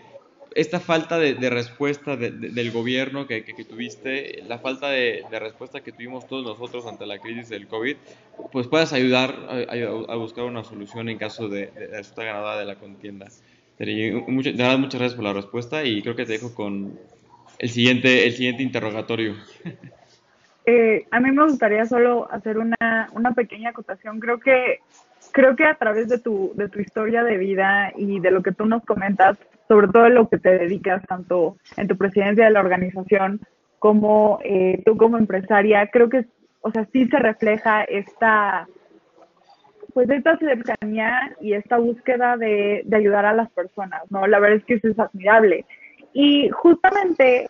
[0.58, 6.44] esta falta de, respuesta del gobierno que, tuviste, la falta de, respuesta que tuvimos todos
[6.44, 7.96] nosotros ante la crisis del COVID,
[8.52, 9.36] pues puedas ayudar
[9.70, 13.28] a, buscar una solución en caso de, esta ganada de la contienda.
[14.28, 16.98] Muchas, muchas gracias por la respuesta y creo que te dejo con
[17.60, 19.36] el siguiente, el siguiente interrogatorio.
[20.70, 24.20] Eh, a mí me gustaría solo hacer una, una pequeña acotación.
[24.20, 24.82] Creo que
[25.32, 28.52] creo que a través de tu, de tu historia de vida y de lo que
[28.52, 29.38] tú nos comentas,
[29.68, 33.42] sobre todo lo que te dedicas tanto en tu presidencia de la organización
[33.80, 36.26] como eh, tú como empresaria, creo que,
[36.62, 38.68] o sea, sí se refleja esta,
[39.94, 44.26] pues esta cercanía y esta búsqueda de, de ayudar a las personas, ¿no?
[44.28, 45.66] La verdad es que eso es admirable.
[46.14, 47.48] Y justamente,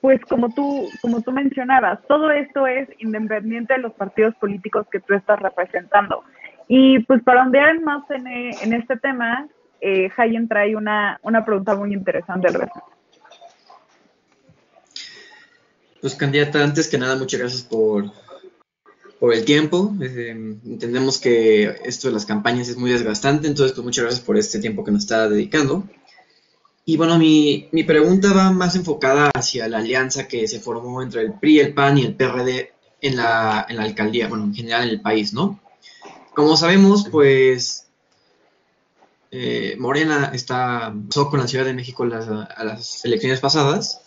[0.00, 5.00] pues como tú, como tú mencionabas, todo esto es independiente de los partidos políticos que
[5.00, 6.22] tú estás representando.
[6.68, 9.48] Y pues para ondear más en, en este tema,
[9.80, 12.84] eh, Hayen trae una, una pregunta muy interesante al respecto.
[16.00, 18.12] Pues candidata, antes que nada, muchas gracias por,
[19.18, 19.94] por el tiempo.
[20.00, 20.30] Eh,
[20.64, 24.60] entendemos que esto de las campañas es muy desgastante, entonces pues muchas gracias por este
[24.60, 25.84] tiempo que nos está dedicando.
[26.84, 31.22] Y bueno, mi, mi pregunta va más enfocada hacia la alianza que se formó entre
[31.22, 34.84] el PRI, el PAN y el PRD en la, en la alcaldía, bueno, en general
[34.84, 35.60] en el país, ¿no?
[36.38, 37.88] Como sabemos, pues
[39.32, 44.02] eh, Morena está, pasó con la Ciudad de México a las elecciones pasadas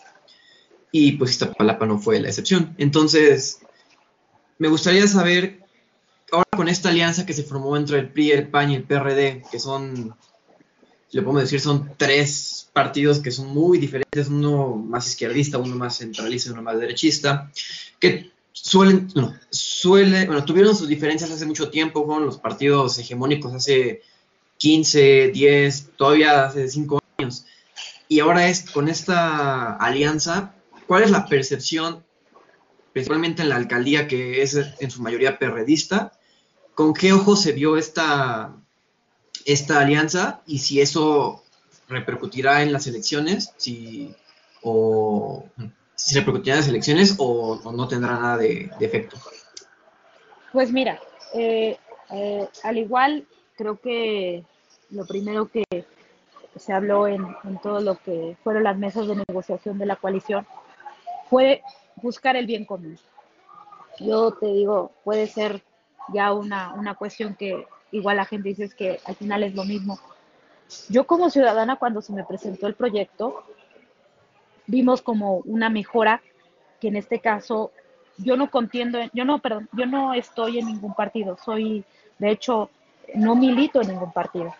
[0.90, 2.74] y pues Iztapalapa no fue la excepción.
[2.78, 3.60] Entonces,
[4.56, 5.60] me gustaría saber,
[6.32, 9.42] ahora con esta alianza que se formó entre el PRI, el PAN y el PRD,
[9.52, 10.16] que son,
[11.08, 15.76] si lo podemos decir, son tres partidos que son muy diferentes, uno más izquierdista, uno
[15.76, 17.52] más centralista y uno más derechista,
[18.52, 24.02] suelen, no, suele, bueno, tuvieron sus diferencias hace mucho tiempo, fueron los partidos hegemónicos hace
[24.58, 27.46] 15, 10, todavía hace 5 años.
[28.08, 30.54] Y ahora es con esta alianza,
[30.86, 32.04] ¿cuál es la percepción,
[32.92, 36.12] principalmente en la alcaldía, que es en su mayoría perredista?
[36.74, 38.54] ¿Con qué ojo se vio esta,
[39.44, 41.42] esta alianza y si eso
[41.88, 43.52] repercutirá en las elecciones?
[43.56, 44.14] Si,
[44.62, 45.44] o
[45.94, 49.16] si repercutirá en las elecciones o, no tendrá nada de, efecto.
[50.52, 51.00] Pues mira,
[51.34, 51.78] eh,
[52.10, 53.26] eh, al igual
[53.56, 54.44] creo que
[54.90, 55.64] lo primero que
[56.56, 57.24] se habló en,
[57.62, 60.46] todo lo que fueron las mesas de negociación de la coalición
[61.30, 61.62] fue
[61.96, 62.98] buscar el bien común.
[63.98, 65.62] Yo te digo, puede ser
[66.12, 69.98] ya una, una cuestión que igual la gente dice que al final es lo mismo.
[70.88, 73.44] Yo como ciudadana cuando se me presentó el proyecto,
[74.66, 76.22] vimos como una mejora
[76.80, 77.72] que en este caso
[78.18, 81.84] yo no contiendo, yo no, perdón, yo no estoy en ningún partido, soy,
[82.18, 82.70] de hecho,
[83.14, 84.54] no milito en ningún partido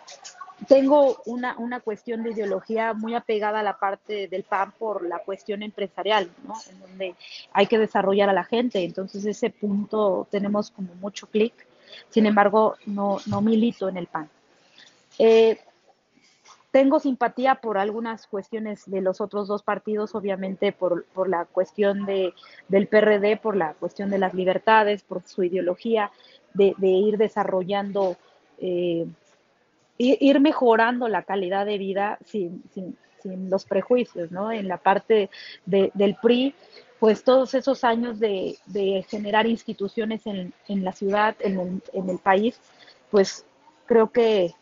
[0.67, 5.19] tengo una, una cuestión de ideología muy apegada a la parte del PAN por la
[5.19, 6.53] cuestión empresarial, ¿no?
[6.69, 7.15] En donde
[7.51, 8.83] hay que desarrollar a la gente.
[8.83, 11.53] Entonces, ese punto tenemos como mucho clic.
[12.09, 14.29] Sin embargo, no, no milito en el PAN.
[15.19, 15.59] Eh,
[16.73, 22.07] tengo simpatía por algunas cuestiones de los otros dos partidos, obviamente por, por la cuestión
[22.07, 22.33] de,
[22.67, 26.09] del PRD, por la cuestión de las libertades, por su ideología
[26.55, 28.17] de, de ir desarrollando
[28.57, 29.05] eh,
[29.99, 34.51] ir mejorando la calidad de vida sin, sin, sin los prejuicios, ¿no?
[34.51, 35.29] En la parte
[35.67, 36.55] de, del PRI,
[36.99, 42.09] pues todos esos años de, de generar instituciones en, en, la ciudad, en el, en
[42.09, 42.59] el país,
[43.11, 43.45] pues
[43.85, 44.55] creo que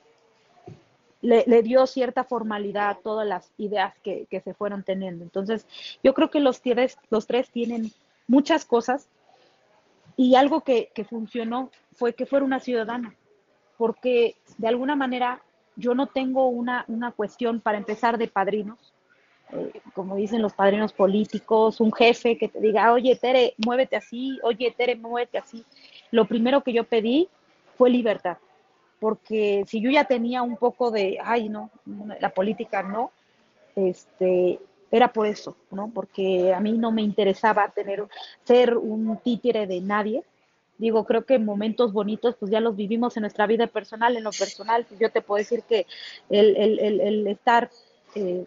[1.21, 5.23] le, dio cierta formalidad a todas las ideas que, que, se fueron teniendo.
[5.23, 5.65] Entonces,
[6.03, 7.91] yo creo que los tres, los tres tienen
[8.27, 9.07] muchas cosas
[10.17, 13.15] y algo que, que funcionó fue que fuera una ciudadana
[13.81, 15.41] porque de alguna manera
[15.75, 18.93] yo no tengo una, una cuestión para empezar de padrinos,
[19.53, 24.37] eh, como dicen los padrinos políticos, un jefe que te diga, oye Tere, muévete así,
[24.43, 25.65] oye Tere, muévete así.
[26.11, 27.27] Lo primero que yo pedí
[27.75, 28.37] fue libertad,
[29.01, 31.71] porque si yo ya tenía un poco de, ay no,
[32.19, 33.11] la política no,
[33.75, 34.59] este,
[34.91, 35.89] era por eso, ¿no?
[35.91, 38.05] Porque a mí no me interesaba tener,
[38.43, 40.23] ser un títere de nadie,
[40.77, 44.29] digo, creo que momentos bonitos pues ya los vivimos en nuestra vida personal, en lo
[44.29, 45.87] personal, pues yo te puedo decir que
[46.29, 47.71] el, el, el, estar
[48.13, 48.45] eh,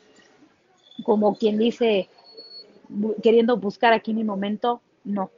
[1.03, 2.09] como quien dice,
[3.25, 5.33] queriendo buscar aquí mi momento, no.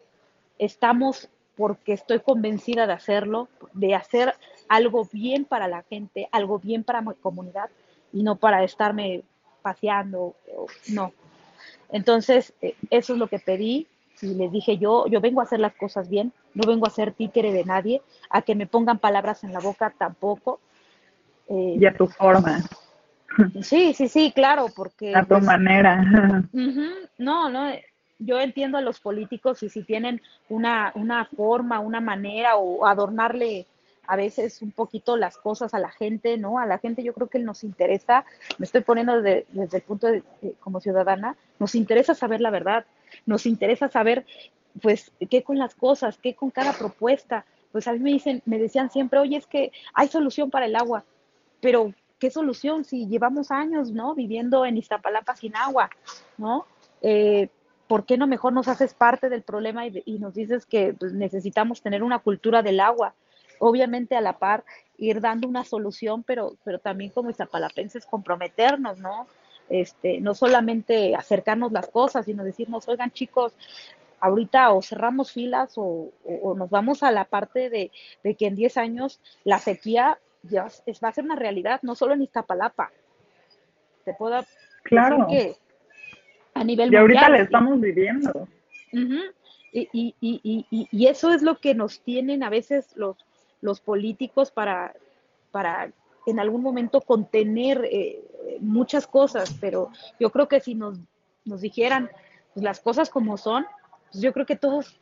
[0.58, 4.34] Estamos porque estoy convencida de hacerlo, de hacer
[4.68, 7.70] algo bien para la gente, algo bien para mi comunidad
[8.12, 9.22] y no para estarme
[9.62, 10.34] paseando,
[10.88, 11.12] no.
[11.90, 13.86] Entonces, eh, eso es lo que pedí,
[14.22, 17.12] y les dije yo, yo vengo a hacer las cosas bien, no vengo a ser
[17.12, 20.60] títere de nadie, a que me pongan palabras en la boca tampoco.
[21.48, 22.62] Eh, y a tu forma.
[23.60, 25.14] Sí, sí, sí, claro, porque...
[25.14, 26.02] A tu pues, manera.
[27.18, 27.72] no, no,
[28.18, 33.66] yo entiendo a los políticos y si tienen una, una forma, una manera o adornarle
[34.06, 36.58] a veces un poquito las cosas a la gente, ¿no?
[36.58, 38.24] A la gente yo creo que nos interesa,
[38.58, 40.22] me estoy poniendo desde, el punto de,
[40.60, 42.86] como ciudadana, nos interesa saber la verdad,
[43.24, 44.26] nos interesa saber,
[44.82, 47.44] pues, qué con las cosas, qué con cada propuesta.
[47.72, 50.76] Pues a mí me dicen, me decían siempre, oye, es que hay solución para el
[50.76, 51.04] agua,
[51.60, 54.14] pero ¿qué solución si llevamos años, ¿no?
[54.14, 55.90] Viviendo en Iztapalapa sin agua,
[56.38, 56.66] ¿no?
[57.02, 57.48] Eh,
[57.86, 61.12] ¿por qué no mejor nos haces parte del problema y, y nos dices que pues,
[61.12, 63.14] necesitamos tener una cultura del agua?
[63.58, 64.64] Obviamente a la par
[64.98, 69.26] ir dando una solución, pero, pero también como izapalapenses comprometernos, ¿no?
[69.68, 73.52] Este, no solamente acercarnos las cosas, sino decirnos, oigan chicos,
[74.20, 76.12] ahorita o cerramos filas o,
[76.56, 77.90] nos vamos a la parte de,
[78.34, 82.14] que en 10 años la sequía ya es, va a ser una realidad, no solo
[82.14, 82.92] en Iztapalapa.
[84.04, 84.44] Te puedo
[84.84, 85.26] claro.
[85.28, 85.56] que
[86.54, 88.48] a nivel y ahorita le estamos viviendo.
[88.92, 93.16] y, y, y, y, eso es lo que nos tienen a veces los,
[93.66, 94.94] los políticos para,
[95.50, 95.92] para
[96.24, 98.22] en algún momento contener eh,
[98.60, 100.98] muchas cosas, pero yo creo que si nos,
[101.44, 102.08] nos dijeran
[102.54, 103.66] pues, las cosas como son,
[104.12, 104.98] pues yo creo que todos,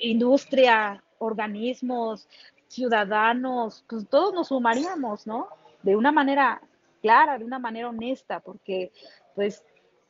[0.00, 2.28] industria, organismos,
[2.68, 5.48] ciudadanos, pues todos nos sumaríamos, ¿no?
[5.82, 6.60] De una manera
[7.00, 8.92] clara, de una manera honesta, porque
[9.34, 9.64] pues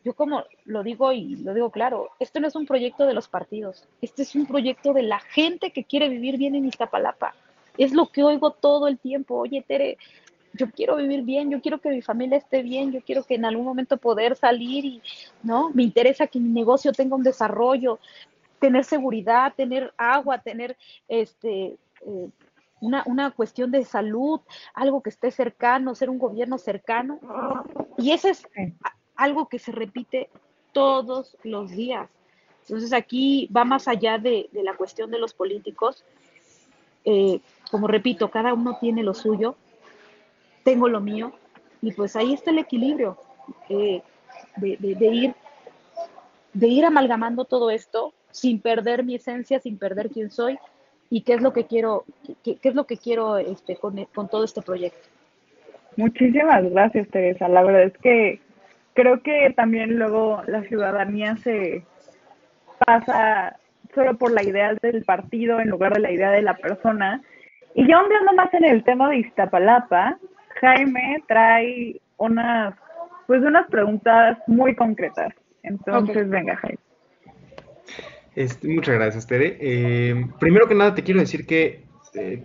[0.05, 3.29] yo como lo digo y lo digo claro, esto no es un proyecto de los
[3.29, 7.35] partidos, este es un proyecto de la gente que quiere vivir bien en Iztapalapa.
[7.77, 9.37] Es lo que oigo todo el tiempo.
[9.37, 9.99] Oye, Tere,
[10.55, 13.45] yo quiero vivir bien, yo quiero que mi familia esté bien, yo quiero que en
[13.45, 15.03] algún momento poder salir y,
[15.43, 15.71] ¿no?
[15.71, 17.99] Me interesa que mi negocio tenga un desarrollo,
[18.59, 20.77] tener seguridad, tener agua, tener
[21.09, 22.31] este, eh,
[22.81, 24.41] una, una, cuestión de salud,
[24.75, 27.19] algo que esté cercano, ser un gobierno cercano.
[27.97, 28.47] Y eso es
[29.17, 30.29] algo que se repite
[30.73, 32.09] todos los días.
[32.63, 36.05] Entonces aquí va más allá de, de la cuestión de los políticos.
[37.05, 39.57] Eh, como repito, cada uno tiene lo suyo,
[40.65, 41.33] tengo lo mío,
[41.81, 43.19] y pues ahí está el equilibrio
[43.69, 44.03] eh,
[44.57, 45.35] de, ir,
[46.53, 50.59] de ir amalgamando todo esto sin perder mi esencia, sin perder quién soy
[51.11, 52.05] y qué es lo que quiero,
[52.45, 55.09] qué, es lo que quiero este, con todo este proyecto.
[55.97, 57.49] Muchísimas gracias, Teresa.
[57.49, 58.41] La verdad es que
[58.95, 61.85] creo que también luego la ciudadanía se
[62.85, 63.59] pasa
[63.95, 67.23] solo por la idea del partido en lugar de la idea de la persona.
[67.75, 70.19] Y ya ondeando más en el tema de Iztapalapa,
[70.61, 72.75] Jaime trae unas,
[73.27, 75.33] pues unas preguntas muy concretas.
[75.63, 76.29] Entonces, okay.
[76.29, 76.79] venga, Jaime.
[78.35, 79.59] Este, muchas gracias, Tere.
[79.61, 82.45] Eh, primero que nada, te quiero decir que eh,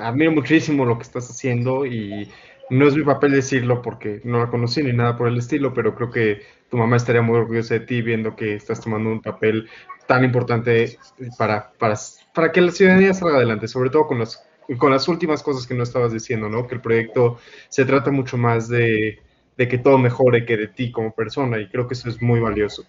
[0.00, 2.28] admiro muchísimo lo que estás haciendo y
[2.70, 5.94] no es mi papel decirlo porque no la conocí ni nada por el estilo, pero
[5.94, 9.68] creo que tu mamá estaría muy orgullosa de ti viendo que estás tomando un papel
[10.06, 10.98] tan importante
[11.38, 11.96] para, para,
[12.34, 14.42] para que la ciudadanía salga adelante, sobre todo con las,
[14.78, 16.66] con las últimas cosas que no estabas diciendo, ¿no?
[16.66, 19.20] Que el proyecto se trata mucho más de,
[19.56, 22.40] de que todo mejore que de ti como persona y creo que eso es muy
[22.40, 22.84] valioso.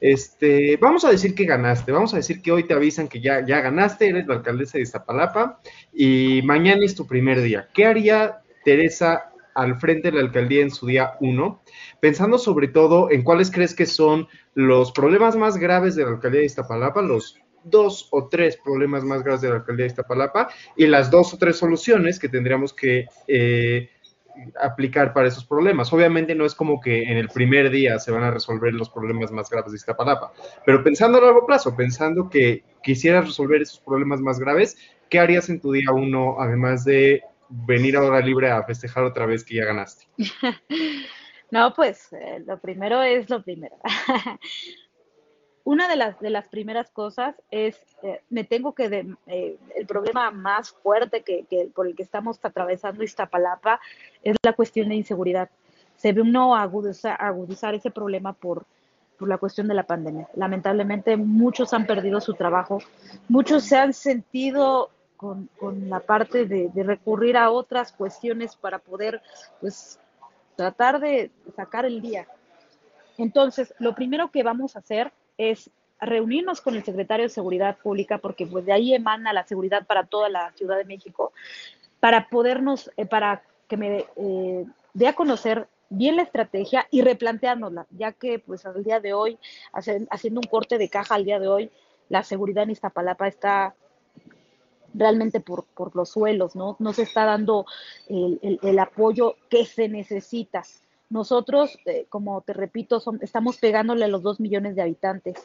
[0.00, 3.44] Este, vamos a decir que ganaste, vamos a decir que hoy te avisan que ya,
[3.44, 5.60] ya ganaste, eres la alcaldesa de Iztapalapa
[5.92, 7.68] y mañana es tu primer día.
[7.72, 11.62] ¿Qué haría Teresa al frente de la alcaldía en su día 1,
[12.00, 16.40] pensando sobre todo en cuáles crees que son los problemas más graves de la alcaldía
[16.40, 20.88] de Iztapalapa, los dos o tres problemas más graves de la alcaldía de Iztapalapa y
[20.88, 23.88] las dos o tres soluciones que tendríamos que eh,
[24.60, 25.92] aplicar para esos problemas.
[25.92, 29.30] Obviamente no es como que en el primer día se van a resolver los problemas
[29.30, 30.32] más graves de Iztapalapa,
[30.66, 34.76] pero pensando a largo plazo, pensando que quisieras resolver esos problemas más graves,
[35.08, 39.26] ¿qué harías en tu día 1 además de venir a hora libre a festejar otra
[39.26, 40.06] vez que ya ganaste?
[41.50, 43.76] no, pues eh, lo primero es lo primero.
[45.64, 49.86] Una de las, de las primeras cosas es, eh, me tengo que, de, eh, el
[49.86, 53.80] problema más fuerte que, que, por el que estamos atravesando Iztapalapa
[54.22, 55.50] es la cuestión de inseguridad.
[55.96, 58.64] Se ve uno agudizar, agudizar ese problema por,
[59.18, 60.28] por la cuestión de la pandemia.
[60.34, 62.78] Lamentablemente muchos han perdido su trabajo,
[63.28, 68.78] muchos se han sentido con, con la parte de, de, recurrir a otras cuestiones para
[68.78, 69.22] poder,
[69.60, 69.98] pues,
[70.56, 72.26] tratar de sacar el día.
[73.18, 78.18] Entonces, lo primero que vamos a hacer es reunirnos con el secretario de Seguridad Pública,
[78.18, 81.32] porque pues de ahí emana la seguridad para toda la Ciudad de México,
[82.00, 87.86] para podernos, eh, para que me eh, dé a conocer bien la estrategia y replanteándola,
[87.90, 89.38] ya que pues al día de hoy,
[90.10, 91.70] haciendo un corte de caja al día de hoy,
[92.08, 93.74] la seguridad en Iztapalapa está
[94.96, 96.76] realmente por, por los suelos, ¿no?
[96.78, 97.66] No se está dando
[98.08, 100.64] el, el, apoyo que se necesita.
[101.08, 105.36] Nosotros, eh, como te repito, estamos pegándole a los dos millones de habitantes.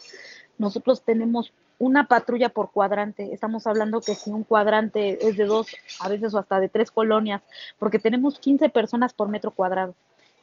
[0.57, 3.33] Nosotros tenemos una patrulla por cuadrante.
[3.33, 5.67] Estamos hablando que si un cuadrante es de dos,
[5.99, 7.41] a veces o hasta de tres colonias,
[7.77, 9.95] porque tenemos 15 personas por metro cuadrado.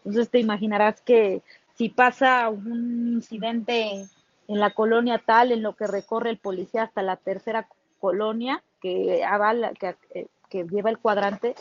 [0.04, 1.42] Entonces te imaginarás que
[1.74, 4.06] si pasa un incidente
[4.48, 7.68] en la colonia tal, en lo que recorre el policía hasta la tercera
[7.98, 9.72] colonia que avala,
[10.14, 11.54] eh, que lleva el cuadrante,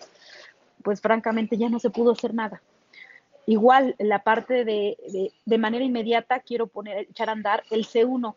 [0.84, 2.62] pues francamente ya no se pudo hacer nada.
[3.46, 8.36] Igual, la parte de, de, de, manera inmediata, quiero poner, echar a andar el C1.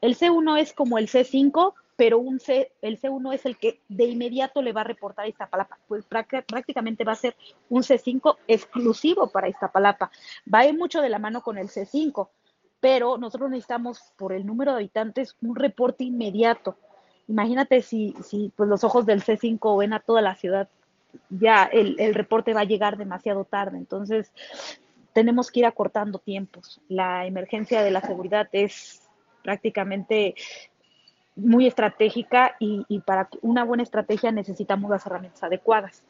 [0.00, 4.06] El C1 es como el C5, pero un C, el C1 es el que de
[4.06, 5.78] inmediato le va a reportar a Iztapalapa.
[5.86, 7.36] Pues prácticamente va a ser
[7.68, 10.10] un C5 exclusivo para Iztapalapa.
[10.52, 12.28] Va a ir mucho de la mano con el C5,
[12.80, 16.76] pero nosotros necesitamos, por el número de habitantes, un reporte inmediato.
[17.30, 20.68] Imagínate si, si pues los ojos del C5 ven a toda la ciudad
[21.28, 23.78] ya el, el, reporte va a llegar demasiado tarde.
[23.78, 24.32] Entonces,
[25.12, 26.80] tenemos que ir acortando tiempos.
[26.88, 29.08] La emergencia de la seguridad es
[29.44, 30.34] prácticamente
[31.36, 36.02] muy estratégica y, y para una buena estrategia necesitamos las herramientas adecuadas.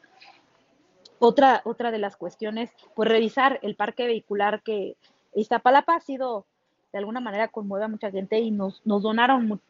[1.18, 4.96] Otra, otra de las cuestiones, pues revisar el parque vehicular que
[5.34, 6.46] Iztapalapa ha sido,
[6.92, 9.60] de alguna manera, conmueve a mucha gente y nos, nos donaron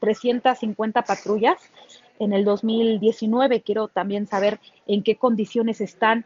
[0.00, 1.60] 350 patrullas
[2.18, 3.62] en el 2019.
[3.62, 6.24] Quiero también saber en qué condiciones están,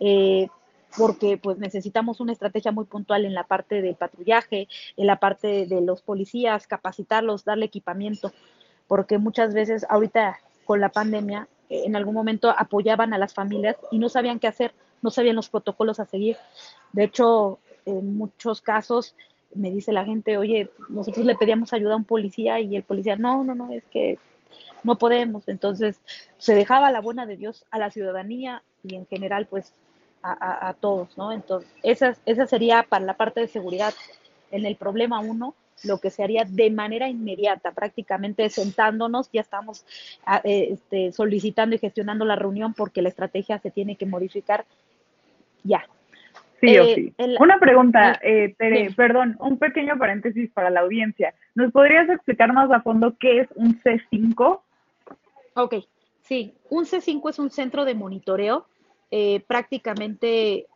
[0.00, 0.48] eh,
[0.96, 5.66] porque pues necesitamos una estrategia muy puntual en la parte del patrullaje, en la parte
[5.66, 8.32] de los policías, capacitarlos, darle equipamiento,
[8.86, 13.98] porque muchas veces ahorita con la pandemia en algún momento apoyaban a las familias y
[13.98, 14.72] no sabían qué hacer,
[15.02, 16.36] no sabían los protocolos a seguir.
[16.92, 19.14] De hecho, en muchos casos
[19.54, 23.16] me dice la gente, oye, nosotros le pedíamos ayuda a un policía y el policía,
[23.16, 24.18] no, no, no, es que
[24.82, 25.48] no podemos.
[25.48, 26.00] Entonces,
[26.38, 29.72] se dejaba la buena de Dios a la ciudadanía y en general, pues,
[30.26, 31.32] a, todos, ¿no?
[31.32, 33.92] Entonces, esa, esa sería para la parte de seguridad.
[34.50, 39.84] En el problema uno, lo que se haría de manera inmediata, prácticamente sentándonos, ya estamos
[40.24, 44.64] ah, eh, este, solicitando y gestionando la reunión porque la estrategia se tiene que modificar
[45.62, 45.86] ya.
[46.64, 47.14] Sí o eh, sí.
[47.38, 51.34] Una pregunta, eh, Tere, perdón, un pequeño paréntesis para la audiencia.
[51.54, 54.60] ¿Nos podrías explicar más a fondo qué es un C5?
[55.54, 55.74] Ok,
[56.22, 58.66] sí, un C5 es un centro de monitoreo.
[59.10, 60.66] Eh, prácticamente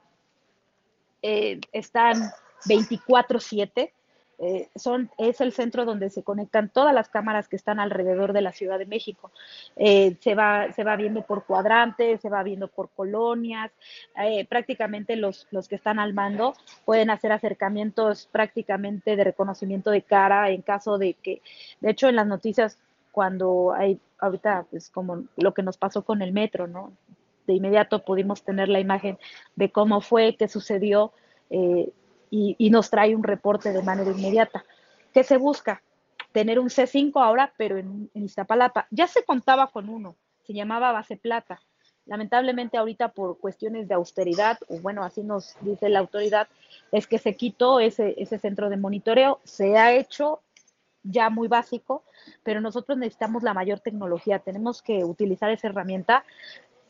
[1.20, 2.30] están
[2.66, 3.92] 24/7
[4.40, 8.42] eh, son, es el centro donde se conectan todas las cámaras que están alrededor de
[8.42, 9.32] la Ciudad de México.
[9.76, 13.72] Eh, se, va, se va viendo por cuadrantes, se va viendo por colonias.
[14.22, 20.02] Eh, prácticamente los, los que están al mando pueden hacer acercamientos prácticamente de reconocimiento de
[20.02, 21.42] cara en caso de que,
[21.80, 22.78] de hecho, en las noticias,
[23.10, 26.92] cuando hay ahorita, pues como lo que nos pasó con el metro, ¿no?
[27.46, 29.18] De inmediato pudimos tener la imagen
[29.56, 31.12] de cómo fue, qué sucedió.
[31.50, 31.90] Eh,
[32.30, 34.64] y, nos trae un reporte de manera inmediata.
[35.12, 35.82] ¿Qué se busca?
[36.32, 38.86] Tener un C5 ahora, pero en, en Iztapalapa.
[38.90, 41.60] Ya se contaba con uno, se llamaba Base Plata.
[42.06, 46.48] Lamentablemente ahorita por cuestiones de austeridad, o bueno, así nos dice la autoridad,
[46.90, 50.40] es que se quitó ese, ese centro de monitoreo, se ha hecho
[51.02, 52.02] ya muy básico,
[52.42, 56.24] pero nosotros necesitamos la mayor tecnología, tenemos que utilizar esa herramienta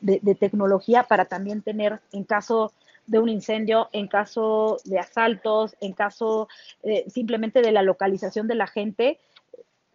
[0.00, 2.72] de, de tecnología para también tener, en caso
[3.08, 6.48] de un incendio, en caso de asaltos, en caso
[6.82, 9.18] eh, simplemente de la localización de la gente,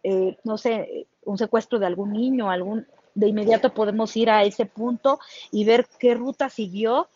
[0.02, 4.66] eh, no sé, un secuestro de algún niño, algún, de inmediato podemos ir a ese
[4.66, 7.08] punto y ver qué ruta siguió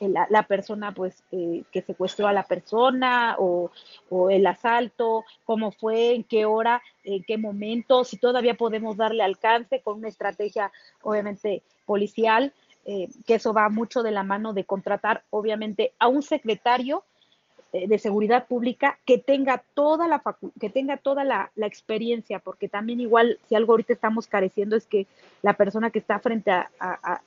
[0.00, 3.70] la, persona pues eh, que secuestró a la persona o,
[4.08, 9.22] o, el asalto, cómo fue, en qué hora, en qué momento, si todavía podemos darle
[9.22, 10.72] alcance con una estrategia
[11.02, 12.54] obviamente policial
[12.90, 17.04] eh, que eso va mucho de la mano de contratar, obviamente, a un secretario
[17.74, 20.22] eh, de seguridad pública que tenga toda la
[20.58, 25.06] que tenga toda la, experiencia, porque también igual si algo ahorita estamos careciendo es que
[25.42, 26.70] la persona que está frente a,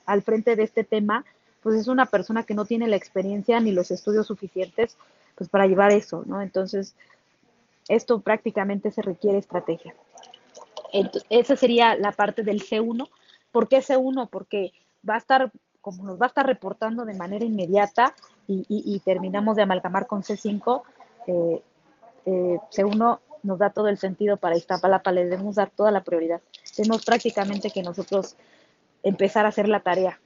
[0.04, 1.24] al frente de este tema,
[1.62, 4.96] pues es una persona que no tiene la experiencia ni los estudios suficientes
[5.36, 6.42] pues para llevar eso, ¿no?
[6.42, 6.96] Entonces,
[7.86, 9.94] esto prácticamente se requiere estrategia.
[10.92, 13.08] Entonces, esa sería la parte del C1.
[13.52, 14.28] ¿Por qué C1?
[14.28, 14.72] Porque
[15.08, 15.50] va a estar,
[15.80, 18.14] como nos va a estar reportando de manera inmediata
[18.46, 20.82] y, terminamos de amalgamar con C5,
[21.26, 21.62] eh,
[22.26, 26.40] eh, C1 nos da todo el sentido para Iztapalapa, le debemos dar toda la prioridad.
[26.76, 28.36] Tenemos prácticamente que nosotros
[29.02, 30.20] empezar a hacer la tarea,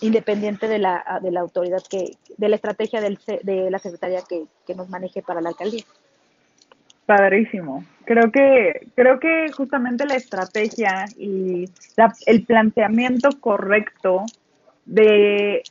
[0.00, 4.46] independiente de la, de la autoridad que, de la estrategia del, de la secretaría que,
[4.66, 5.84] que nos maneje para la alcaldía.
[7.06, 7.84] Padrísimo.
[8.04, 11.68] Creo que, creo que justamente la estrategia y
[12.26, 14.24] el planteamiento correcto
[14.84, 15.62] de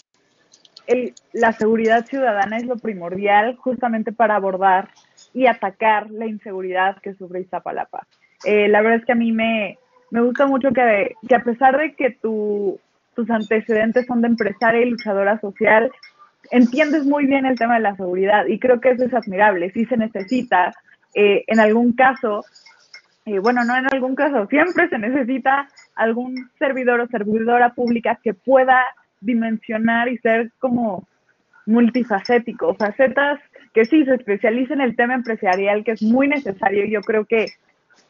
[1.34, 4.90] la seguridad ciudadana es lo primordial justamente para abordar
[5.34, 8.08] y atacar la inseguridad que sufre Iztapalapa.
[8.46, 9.78] Eh, la verdad es que a mí me,
[10.12, 12.80] me gusta mucho que, que a pesar de que tu,
[13.16, 15.92] tus antecedentes son de empresaria y luchadora social,
[16.52, 19.72] entiendes muy bien el tema de la seguridad y creo que eso es admirable.
[19.72, 20.74] Sí se necesita
[21.16, 22.43] eh, en algún caso,
[23.26, 28.34] eh, bueno, no en algún caso, siempre se necesita algún servidor o servidora pública que
[28.34, 28.86] pueda
[29.22, 31.07] dimensionar y ser como
[31.66, 33.39] multifacético, facetas
[33.74, 36.86] que sí se especialicen en el tema empresarial, que es muy necesario.
[36.86, 37.47] Yo creo que,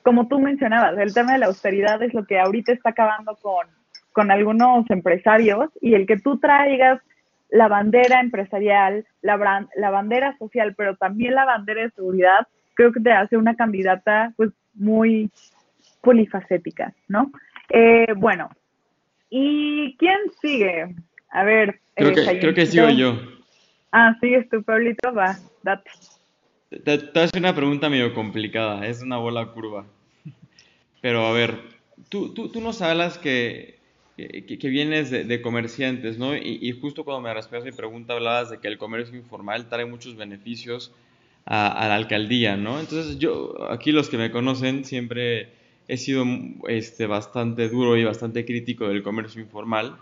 [0.03, 3.67] como tú mencionabas, el tema de la austeridad es lo que ahorita está acabando con,
[4.11, 7.01] con algunos empresarios y el que tú traigas
[7.49, 12.99] la bandera empresarial, la, la bandera social, pero también la bandera de seguridad, creo que
[12.99, 15.31] te hace una candidata pues muy
[16.01, 17.31] polifacética, ¿no?
[17.69, 18.49] Eh, bueno,
[19.29, 20.95] ¿y quién sigue?
[21.29, 21.79] A ver.
[21.95, 23.19] Creo, que, creo que sigo yo.
[23.91, 25.89] Ah, sigues tú, Pablito, va, date.
[26.83, 29.85] Te, te, hace una pregunta medio complicada, es una bola curva.
[31.01, 31.59] Pero a ver,
[32.09, 33.79] tú, tú, tú nos hablas que,
[34.17, 36.35] que, vienes de, de, comerciantes, ¿no?
[36.35, 39.85] Y, y justo cuando me respondías mi pregunta hablabas de que el comercio informal trae
[39.85, 40.93] muchos beneficios
[41.45, 42.79] a, la alcaldía, ¿no?
[42.79, 45.49] Entonces yo, aquí los que me conocen, siempre
[45.87, 46.25] he sido
[46.67, 49.95] este, bastante duro y bastante crítico del comercio informal,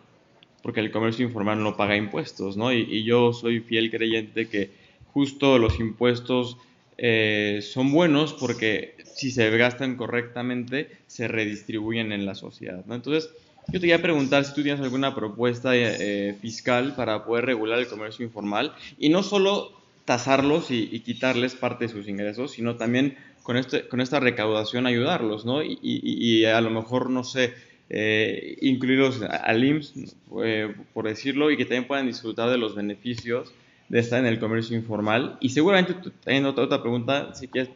[0.61, 2.71] porque el comercio informal no paga impuestos, ¿no?
[2.71, 4.69] Y, yo soy fiel creyente que
[5.11, 6.57] justo los impuestos
[6.97, 12.95] eh, son buenos porque si se gastan correctamente, se redistribuyen en la sociedad, ¿no?
[12.95, 13.29] Entonces,
[13.67, 17.87] Yo te quería preguntar si tú tienes alguna propuesta eh, fiscal para poder regular el
[17.87, 23.57] comercio informal y no solo tasarlos y, quitarles parte de sus ingresos, sino también con,
[23.57, 25.61] este, con esta recaudación ayudarlos, ¿no?
[25.63, 27.53] Y, a lo mejor, no sé,
[27.89, 33.53] eh, incluirlos al IMSS, eh, por decirlo, y que también puedan disfrutar de los beneficios
[33.89, 35.37] de estar en el comercio informal.
[35.39, 35.95] Y seguramente
[36.25, 37.69] hay otra, otra pregunta, si quieres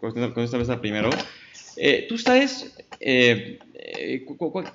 [0.00, 1.10] contestar esta primero.
[1.76, 4.26] Eh, ¿Tú sabes eh, eh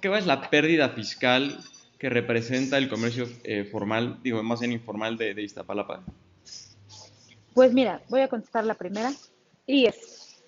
[0.01, 1.59] qué es la pérdida fiscal
[1.99, 6.03] que representa el comercio eh, formal, digo, más bien informal de, de, Iztapalapa?
[7.53, 9.11] Pues mira, voy a contestar la primera.
[9.65, 10.43] Y es,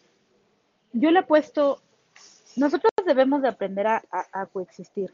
[0.94, 1.82] yo le he puesto,
[2.56, 5.14] nosotros debemos de aprender a, a coexistir.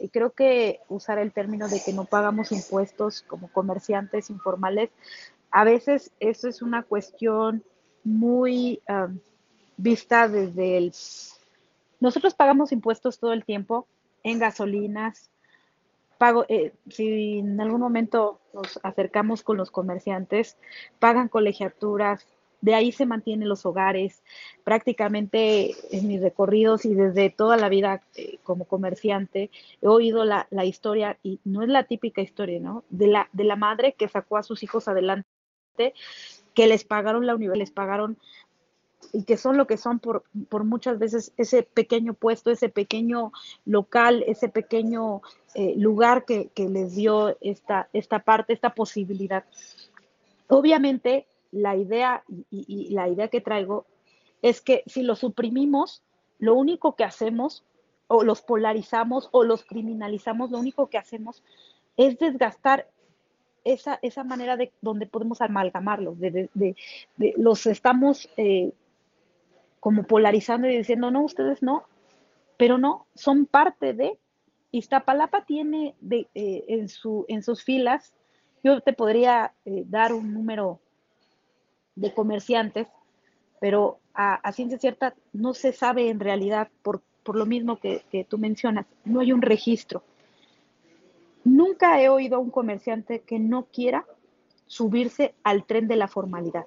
[0.00, 4.90] Y creo que usar el término de que no pagamos impuestos como comerciantes informales,
[5.52, 7.62] a veces eso es una cuestión
[8.04, 8.80] muy
[9.76, 10.92] vista desde el...
[12.00, 13.86] Nosotros pagamos impuestos todo el tiempo
[14.24, 15.30] en gasolinas,
[16.22, 20.56] pago, eh, si en algún momento nos acercamos con los comerciantes,
[21.00, 22.28] pagan colegiaturas,
[22.60, 24.22] de ahí se mantienen los hogares.
[24.62, 29.50] Prácticamente en mis recorridos y desde toda la vida eh, como comerciante
[29.80, 32.84] he oído la, la, historia, y no es la típica historia, ¿no?
[32.88, 35.26] De la, de la madre que sacó a sus hijos adelante,
[36.54, 38.16] que les pagaron la universidad, les pagaron
[39.12, 43.32] y que son lo que son por, por muchas veces ese pequeño puesto, ese pequeño
[43.66, 45.20] local, ese pequeño
[45.54, 49.44] eh, lugar que, les dio esta, esta parte, esta posibilidad.
[50.48, 53.84] Obviamente, la idea y, la idea que traigo
[54.40, 56.02] es que si los suprimimos,
[56.38, 57.64] lo único que hacemos,
[58.08, 61.42] o los polarizamos o los criminalizamos, lo único que hacemos
[61.96, 62.88] es desgastar
[63.64, 66.48] esa, esa manera de donde podemos amalgamarlos, de,
[67.36, 68.72] los estamos eh,
[69.82, 71.82] como polarizando y diciendo, no, ustedes no,
[72.56, 74.16] pero no, son parte de.
[74.70, 78.14] Iztapalapa tiene eh, en, su, en sus filas,
[78.62, 80.78] yo te podría eh, dar un número
[81.96, 82.86] de comerciantes,
[83.60, 88.22] pero a, ciencia cierta no se sabe en realidad, por, por lo mismo que, que
[88.22, 90.04] tú mencionas, no hay un registro.
[91.42, 94.06] Nunca he oído a un comerciante que no quiera
[94.68, 96.66] subirse al tren de la formalidad.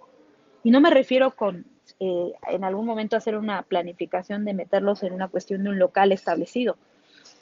[0.64, 1.66] Y no me refiero con
[2.00, 6.12] eh, en algún momento hacer una planificación de meterlos en una cuestión de un local
[6.12, 6.78] establecido.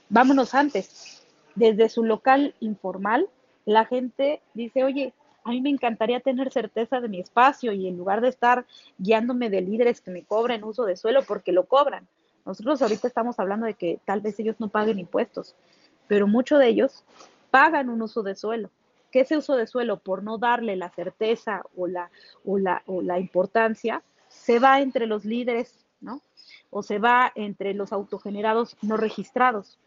[0.09, 1.25] Vámonos antes.
[1.55, 3.29] Desde su local informal,
[3.65, 7.97] la gente dice, oye, a mí me encantaría tener certeza de mi espacio y en
[7.97, 8.65] lugar de estar
[8.97, 12.07] guiándome de líderes que me cobren uso de suelo porque lo cobran.
[12.45, 15.55] Nosotros ahorita estamos hablando de que tal vez ellos no paguen impuestos,
[16.07, 17.03] pero muchos de ellos
[17.51, 18.69] pagan un uso de suelo
[19.13, 22.09] que ese uso de suelo, por no darle la certeza o la,
[22.43, 24.01] o la, o la importancia,
[24.43, 26.21] se va entre los líderes, ¿no?
[26.69, 29.79] O se va entre los autogenerados no registrados.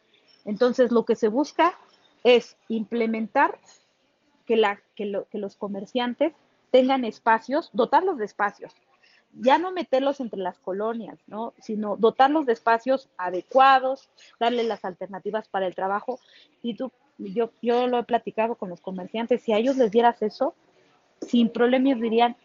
[0.47, 1.75] Entonces, lo que se busca
[2.25, 3.59] es implementar
[4.47, 4.57] que,
[5.33, 6.33] los comerciantes
[6.71, 8.73] tengan espacios, dotarlos de espacios,
[9.33, 11.53] ya no meterlos entre las colonias, ¿no?
[11.61, 14.09] sino dotarlos de espacios adecuados,
[14.41, 16.19] darle las alternativas para el trabajo.
[16.63, 20.23] Y tú, yo, yo lo he platicado con los comerciantes, si a ellos les dieras
[20.23, 20.55] eso,
[21.21, 22.37] sin problemas dirían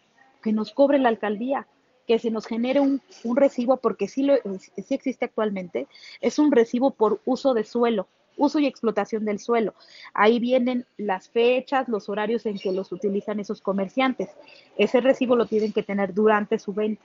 [0.42, 1.66] que nos cobre la alcaldía,
[2.06, 3.00] que se nos genere un,
[3.34, 5.86] recibo, porque sí, lo, sí existe actualmente,
[6.20, 9.74] es un recibo por uso de suelo, uso y explotación del suelo.
[10.14, 14.30] Ahí vienen las fechas, los horarios en que los utilizan esos comerciantes.
[14.76, 17.02] Ese recibo lo tienen que tener durante su venta.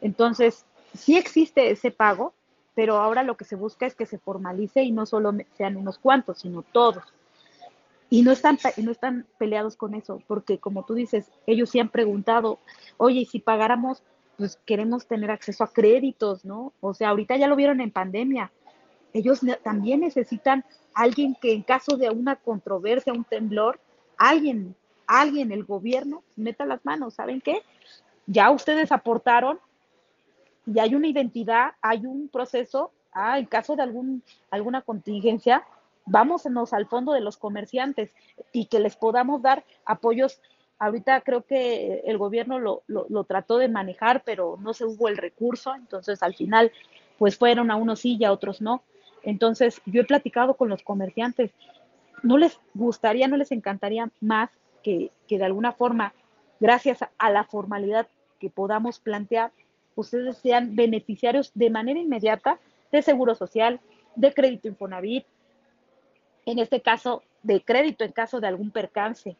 [0.00, 0.64] Entonces,
[0.94, 2.34] sí existe ese pago,
[2.74, 5.98] pero ahora lo que se busca es que se formalice y no solo sean unos
[5.98, 7.04] cuantos, sino todos.
[8.10, 11.88] Y no están, no están peleados con eso, porque como tú dices, ellos sí han
[11.88, 12.58] preguntado,
[12.96, 14.02] oye, si pagáramos,
[14.36, 16.72] pues queremos tener acceso a créditos, ¿no?
[16.80, 18.50] O sea, ahorita ya lo vieron en pandemia.
[19.12, 23.80] Ellos también necesitan alguien que en caso de una controversia, un temblor,
[24.16, 24.74] alguien,
[25.06, 27.14] alguien, el gobierno, meta las manos.
[27.14, 27.62] ¿Saben qué?
[28.26, 29.58] Ya ustedes aportaron
[30.66, 32.92] y hay una identidad, hay un proceso.
[33.12, 35.64] Ah, en caso de algún, alguna contingencia,
[36.10, 38.14] vámonos al fondo de los comerciantes
[38.52, 40.40] y que les podamos dar apoyos.
[40.78, 45.16] Ahorita creo que el gobierno lo, lo, trató de manejar, pero no se hubo el
[45.16, 46.72] recurso, entonces al final
[47.18, 48.82] pues fueron a unos sí y a otros no.
[49.22, 51.52] Entonces yo he platicado con los comerciantes,
[52.22, 54.50] no les gustaría, no les encantaría más
[54.82, 56.14] que, que de alguna forma,
[56.58, 58.08] gracias a la formalidad
[58.38, 59.52] que podamos plantear,
[59.94, 62.58] ustedes sean beneficiarios de manera inmediata
[62.90, 63.80] de seguro social,
[64.16, 65.26] de crédito Infonavit,
[66.46, 69.36] en este caso de crédito en caso de algún percance,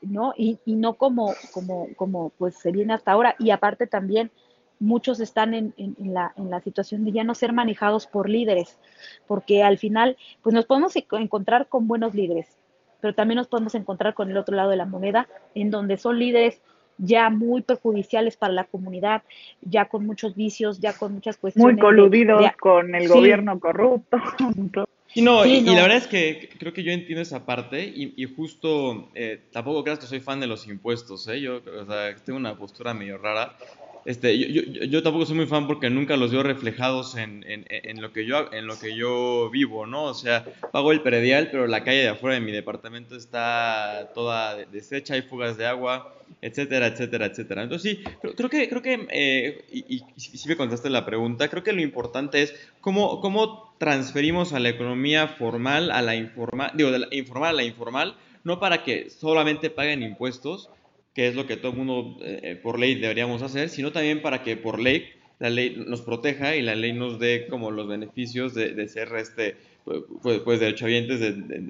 [0.00, 0.32] ¿no?
[0.36, 3.36] Y, no como, como, como pues se viene hasta ahora.
[3.38, 4.30] Y aparte también
[4.78, 8.78] muchos están en, la, en la situación de ya no ser manejados por líderes,
[9.26, 12.56] porque al final, pues nos podemos encontrar con buenos líderes,
[13.00, 16.18] pero también nos podemos encontrar con el otro lado de la moneda, en donde son
[16.18, 16.62] líderes
[16.96, 19.22] ya muy perjudiciales para la comunidad,
[19.60, 21.74] ya con muchos vicios, ya con muchas cuestiones.
[21.74, 24.18] Muy coludidos con el gobierno corrupto.
[25.14, 29.10] Y no, y, la verdad es que creo que yo entiendo esa parte y, justo
[29.14, 31.40] eh, tampoco creas que soy fan de los impuestos, ¿eh?
[31.40, 33.56] Yo, o sea, tengo una postura medio rara.
[34.04, 37.66] Este, yo, yo, yo, tampoco soy muy fan porque nunca los veo reflejados en, en,
[37.68, 40.04] en, lo que yo, en lo que yo vivo, ¿no?
[40.04, 44.56] O sea, pago el predial, pero la calle de afuera de mi departamento está toda
[44.56, 47.62] deshecha, hay fugas de agua, etcétera, etcétera, etcétera.
[47.62, 48.04] Entonces sí,
[48.36, 51.82] creo, que, creo que eh, y, y, si me contaste la pregunta, creo que lo
[51.82, 57.08] importante es cómo, cómo transferimos a la economía formal a la informal, digo, de la
[57.10, 60.70] informal a la informal, no para que solamente paguen impuestos,
[61.14, 64.42] que es lo que todo el mundo eh, por ley deberíamos hacer, sino también para
[64.42, 68.54] que por ley la ley nos proteja y la ley nos dé como los beneficios
[68.54, 71.62] de, de ser este pues, pues, pues derechohabientes de, de,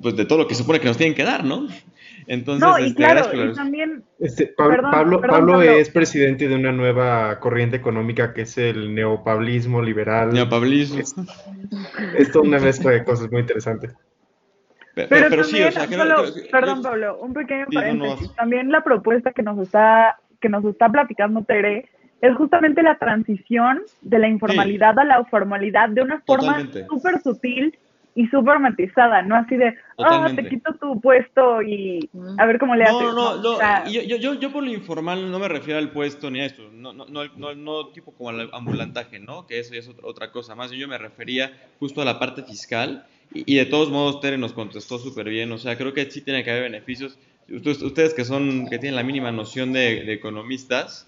[0.00, 1.66] pues de todo lo que supone que nos tienen que dar, ¿no?
[2.28, 4.04] Entonces, no, y este, claro, y también...
[4.20, 10.32] Este, Pablo, Pablo, es presidente de una nueva corriente económica que es el neopablismo liberal.
[10.32, 11.00] Neopablismo.
[11.00, 11.16] Es,
[12.16, 13.92] es toda una mezcla de cosas muy interesantes.
[14.94, 15.96] Pero, sí, o sea, que
[16.50, 18.34] perdón, Pablo, un pequeño paréntesis.
[18.34, 21.88] También la propuesta que nos está que nos está platicando Tere
[22.20, 27.78] es justamente la transición de la informalidad a la formalidad de una forma súper sutil
[28.14, 32.74] y súper matizada, no así de, ah, te quito tu puesto y a ver cómo
[32.74, 33.00] le haces.
[33.00, 36.40] No, no, no, yo, yo, yo, por lo informal no me refiero al puesto ni
[36.40, 39.46] a esto, no, no, no, no, tipo como al ambulantaje, ¿no?
[39.46, 43.06] Que eso es otra, otra cosa más, yo me refería justo a la parte fiscal
[43.34, 45.50] y, de todos modos, Tere nos contestó súper bien.
[45.52, 47.18] O sea, creo que sí tiene que haber beneficios.
[47.48, 51.06] Ustedes, que son, que tienen la mínima noción de, economistas,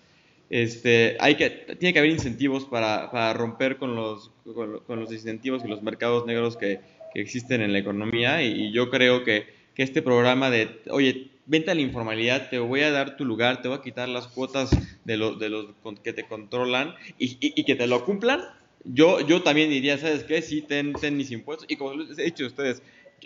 [0.51, 5.65] este, hay que, tiene que haber incentivos para, para romper con los, con, los incentivos
[5.65, 6.81] y los mercados negros que,
[7.13, 8.43] que existen en la economía.
[8.43, 12.81] Y, yo creo que, que, este programa de, oye, vente a la informalidad, te voy
[12.81, 14.71] a dar tu lugar, te voy a quitar las cuotas
[15.05, 15.67] de los, de los
[16.03, 18.43] que te controlan y, y que te lo cumplan,
[18.85, 20.43] yo, yo también diría, ¿sabes qué?
[20.43, 21.67] Sí, ten, ten mis impuestos.
[21.71, 22.83] Y como les he dicho a ustedes,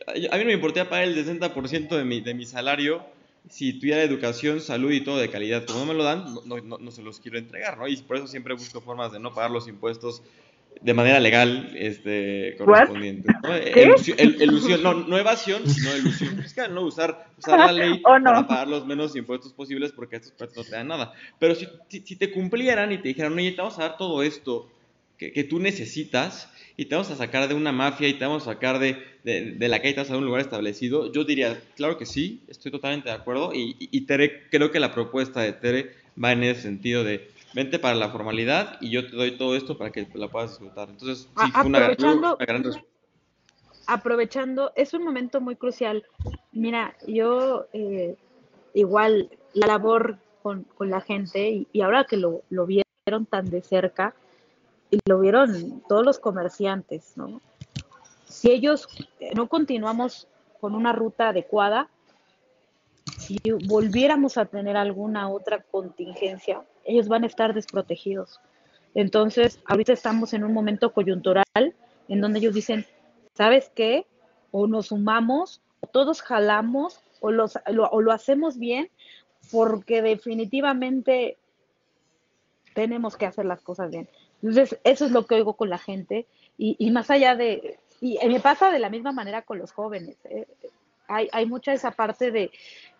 [0.06, 3.04] a mí no me importaría pagar el 60% de mi, de mi salario
[3.50, 5.64] si tuviera educación, salud y todo de calidad.
[5.64, 7.88] Como no me lo dan, no, no, no, se los quiero entregar, ¿no?
[7.88, 10.22] Y por eso siempre busco formas de no pagar los impuestos
[10.80, 13.32] de manera legal este, correspondiente.
[13.42, 13.54] ¿no?
[13.54, 16.82] El, no, no, evasión, sino ilusión fiscal, ¿no?
[16.82, 20.76] Usar, usar la ley para pagar los menos impuestos posibles porque estos impuestos no te
[20.76, 21.12] dan nada.
[21.38, 24.22] Pero si, si, si, te cumplieran y te dijeran, oye, te vamos a dar todo
[24.22, 24.68] esto
[25.18, 28.52] que, tú necesitas y te vamos a sacar de una mafia y te vamos a
[28.52, 32.06] sacar de, de, la calle te vamos a un lugar establecido, yo diría, claro que
[32.06, 35.92] sí, estoy totalmente de acuerdo y, y, Tere, creo que la propuesta de Tere
[36.22, 39.76] va en ese sentido de vente para la formalidad y yo te doy todo esto
[39.76, 40.88] para que la puedas disfrutar.
[40.88, 42.98] Entonces, sí, fue una, una gran respuesta
[43.88, 46.04] aprovechando, es un momento muy crucial.
[46.52, 48.16] Mira, yo eh,
[48.74, 53.48] igual la labor con, con la gente y, y, ahora que lo, lo vieron tan
[53.48, 54.14] de cerca,
[54.90, 57.40] y lo vieron todos los comerciantes, ¿no?
[58.24, 58.88] Si ellos
[59.34, 60.28] no continuamos
[60.60, 61.88] con una ruta adecuada,
[63.16, 68.40] si volviéramos a tener alguna otra contingencia, ellos van a estar desprotegidos.
[68.94, 72.86] Entonces, ahorita estamos en un momento coyuntural en donde ellos dicen,
[73.34, 74.06] ¿sabes qué?
[74.50, 77.58] O nos sumamos, o todos jalamos, o, los,
[77.90, 78.90] o lo hacemos bien,
[79.50, 81.36] porque definitivamente
[82.74, 84.08] tenemos que hacer las cosas bien.
[84.42, 86.26] Entonces, eso es lo que oigo con la gente
[86.56, 90.16] y, y más allá de, y me pasa de la misma manera con los jóvenes.
[90.24, 90.46] ¿eh?
[91.08, 92.50] Hay, hay mucha esa parte de,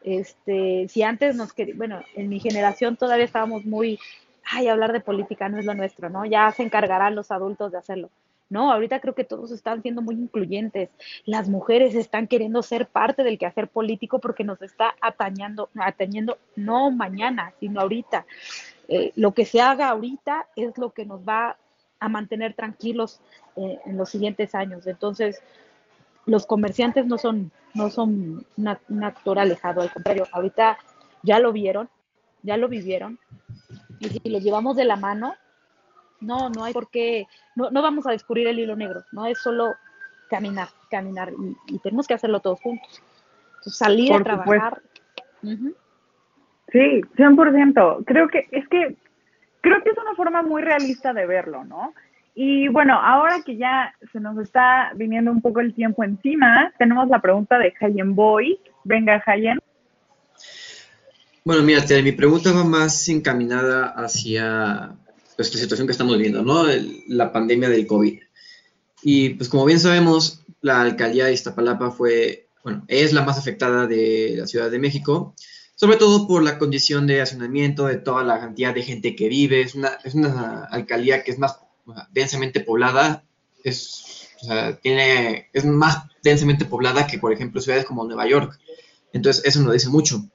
[0.02, 3.98] este, si antes nos queríamos, bueno, en mi generación todavía estábamos muy,
[4.44, 6.24] ay, hablar de política no es lo nuestro, ¿no?
[6.24, 8.10] Ya se encargarán los adultos de hacerlo.
[8.50, 10.88] No, ahorita creo que todos están siendo muy incluyentes.
[11.26, 16.90] Las mujeres están queriendo ser parte del quehacer político porque nos está atañando, atañendo no
[16.90, 18.24] mañana, sino ahorita.
[18.88, 21.56] Eh, lo que se haga ahorita es lo que nos va
[22.00, 23.20] a mantener tranquilos
[23.56, 24.86] eh, en los siguientes años.
[24.86, 25.42] Entonces,
[26.24, 30.78] los comerciantes no son, no son un actor alejado, al contrario, ahorita
[31.22, 31.88] ya lo vieron,
[32.42, 33.18] ya lo vivieron,
[33.98, 35.34] y si los llevamos de la mano,
[36.20, 37.26] no, no hay por qué,
[37.56, 39.74] no, no vamos a descubrir el hilo negro, no es solo
[40.28, 41.32] caminar, caminar,
[41.66, 43.02] y, tenemos que hacerlo todos juntos.
[43.62, 44.82] salir a trabajar.
[46.72, 48.04] Sí, 100%.
[48.04, 48.96] Creo que es que
[49.60, 51.94] creo que es una forma muy realista de verlo, ¿no?
[52.34, 57.08] Y bueno, ahora que ya se nos está viniendo un poco el tiempo encima, tenemos
[57.08, 58.60] la pregunta de Hayen Boy.
[58.84, 59.58] Venga, Hayen.
[61.44, 64.92] Bueno, mira, mi pregunta va más encaminada hacia
[65.34, 66.64] pues, la situación que estamos viendo, ¿no?
[67.08, 68.20] la pandemia del COVID.
[69.02, 73.86] Y pues como bien sabemos, la alcaldía de Iztapalapa fue, bueno, es la más afectada
[73.86, 75.34] de la Ciudad de México,
[75.78, 79.60] sobre todo por la condición de hacinamiento, de toda la cantidad de gente que vive.
[79.60, 81.60] Es una, es una alcaldía que es más
[82.10, 83.22] densamente poblada,
[83.62, 84.28] es,
[84.82, 88.58] tiene, es más densamente poblada que, por ejemplo, ciudades como Nueva York.
[89.12, 90.28] Entonces, eso nos dice mucho.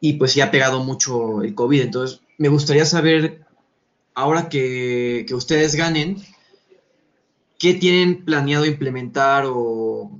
[0.00, 1.82] Y pues sí ha pegado mucho el COVID.
[1.82, 3.44] Entonces, me gustaría saber,
[4.14, 6.16] ahora que, que ustedes ganen,
[7.58, 10.18] ¿qué tienen planeado implementar o...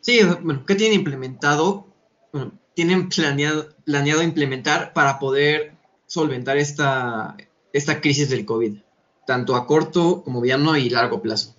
[0.00, 1.86] Sí, bueno, ¿qué tienen implementado?
[2.32, 5.72] Bueno, tienen planeado, planeado implementar para poder
[6.06, 7.36] solventar esta,
[7.72, 8.78] esta crisis del COVID,
[9.26, 11.54] tanto a corto como mediano y largo plazo.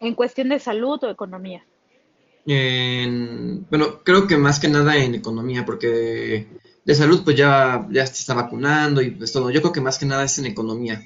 [0.00, 1.64] ¿En cuestión de salud o economía?
[2.44, 6.48] bueno, creo que más que nada en economía, porque
[6.84, 9.50] de salud pues ya, ya se está vacunando y pues todo.
[9.50, 11.00] Yo creo que más que nada es en economía.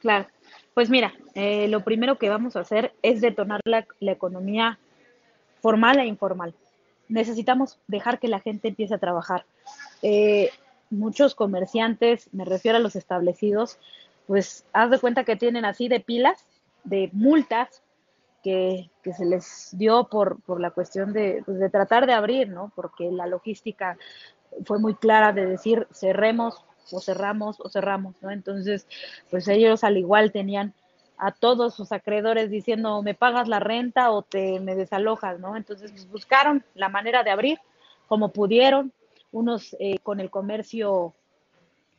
[0.00, 0.26] Claro.
[0.72, 4.78] Pues mira, eh, lo primero que vamos a hacer es detonar la, la economía
[5.60, 6.54] formal e informal
[7.14, 9.46] necesitamos dejar que la gente empiece a trabajar.
[10.02, 10.50] Eh,
[10.90, 13.78] muchos comerciantes, me refiero a los establecidos,
[14.26, 16.44] pues haz de cuenta que tienen así de pilas,
[16.82, 17.82] de multas
[18.42, 22.72] que, se les dio por, por la cuestión de, pues de tratar de abrir, ¿no?
[22.74, 23.96] Porque la logística
[24.66, 28.30] fue muy clara de decir cerremos o cerramos o cerramos, ¿no?
[28.30, 28.88] Entonces,
[29.30, 30.74] pues ellos al igual tenían
[31.16, 35.56] a todos sus acreedores diciendo me pagas la renta o te me desalojas, ¿no?
[35.56, 37.58] Entonces pues, buscaron la manera de abrir
[38.06, 38.92] como pudieron,
[39.32, 41.14] unos eh, con el comercio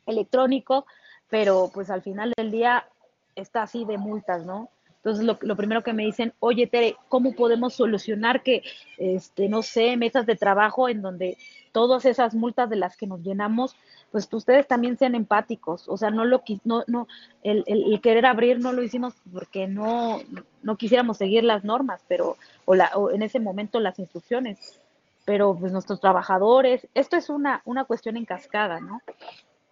[0.06, 0.86] electrónico,
[1.30, 2.88] pero pues al final del día
[3.36, 4.70] está así de multas, ¿no?
[4.98, 8.64] Entonces lo, lo, primero que me dicen, oye Tere, ¿cómo podemos solucionar que,
[8.98, 11.38] este, no sé, mesas de trabajo en donde
[11.72, 13.76] todas esas multas de las que nos llenamos,
[14.12, 17.08] pues ustedes también sean empáticos, o sea, no lo no, no,
[17.44, 20.20] el, el, querer abrir no lo hicimos porque no,
[20.64, 24.80] no quisiéramos seguir las normas, pero, o, la, o en ese momento las instrucciones,
[25.26, 29.02] pero pues nuestros trabajadores, esto es una, una cuestión en cascada, ¿no?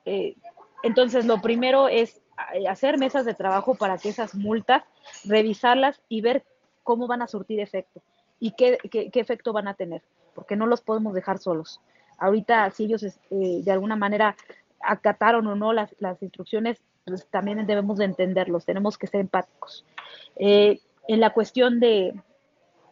[0.05, 0.36] Eh,
[0.84, 2.21] entonces, lo primero es
[2.53, 4.84] eh, hacer mesas de trabajo para que esas multas,
[5.23, 6.43] revisarlas y ver
[6.84, 8.01] cómo van a surtir efecto
[8.39, 10.01] y qué, qué, qué efecto van a tener,
[10.36, 11.79] porque no los podemos dejar solos.
[12.18, 14.36] Ahorita, si ellos eh, de alguna manera
[14.82, 19.86] acataron o no las, las instrucciones, pues también debemos de entenderlos, tenemos que ser empáticos.
[20.38, 22.14] Eh, en la cuestión de,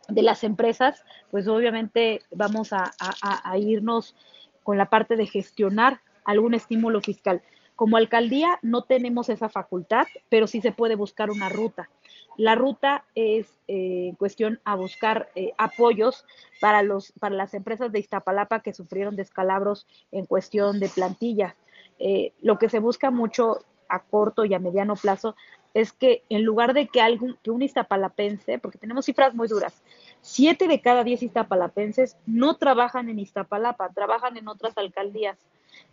[0.09, 4.15] de, las empresas, pues obviamente vamos a, a irnos
[4.63, 7.41] con la parte de gestionar algún estímulo fiscal.
[7.75, 11.89] Como alcaldía no tenemos esa facultad, pero sí se puede buscar una ruta.
[12.37, 16.25] La ruta es eh, cuestión a buscar eh, apoyos
[16.59, 21.55] para, los, para las empresas de Iztapalapa que sufrieron descalabros en cuestión de plantilla.
[21.99, 25.35] Eh, lo que se busca mucho a corto y a mediano plazo
[25.73, 29.81] es que en lugar de que, algún, que un iztapalapense, porque tenemos cifras muy duras,
[30.21, 35.37] siete de cada diez iztapalapenses no trabajan en Iztapalapa, trabajan en otras alcaldías.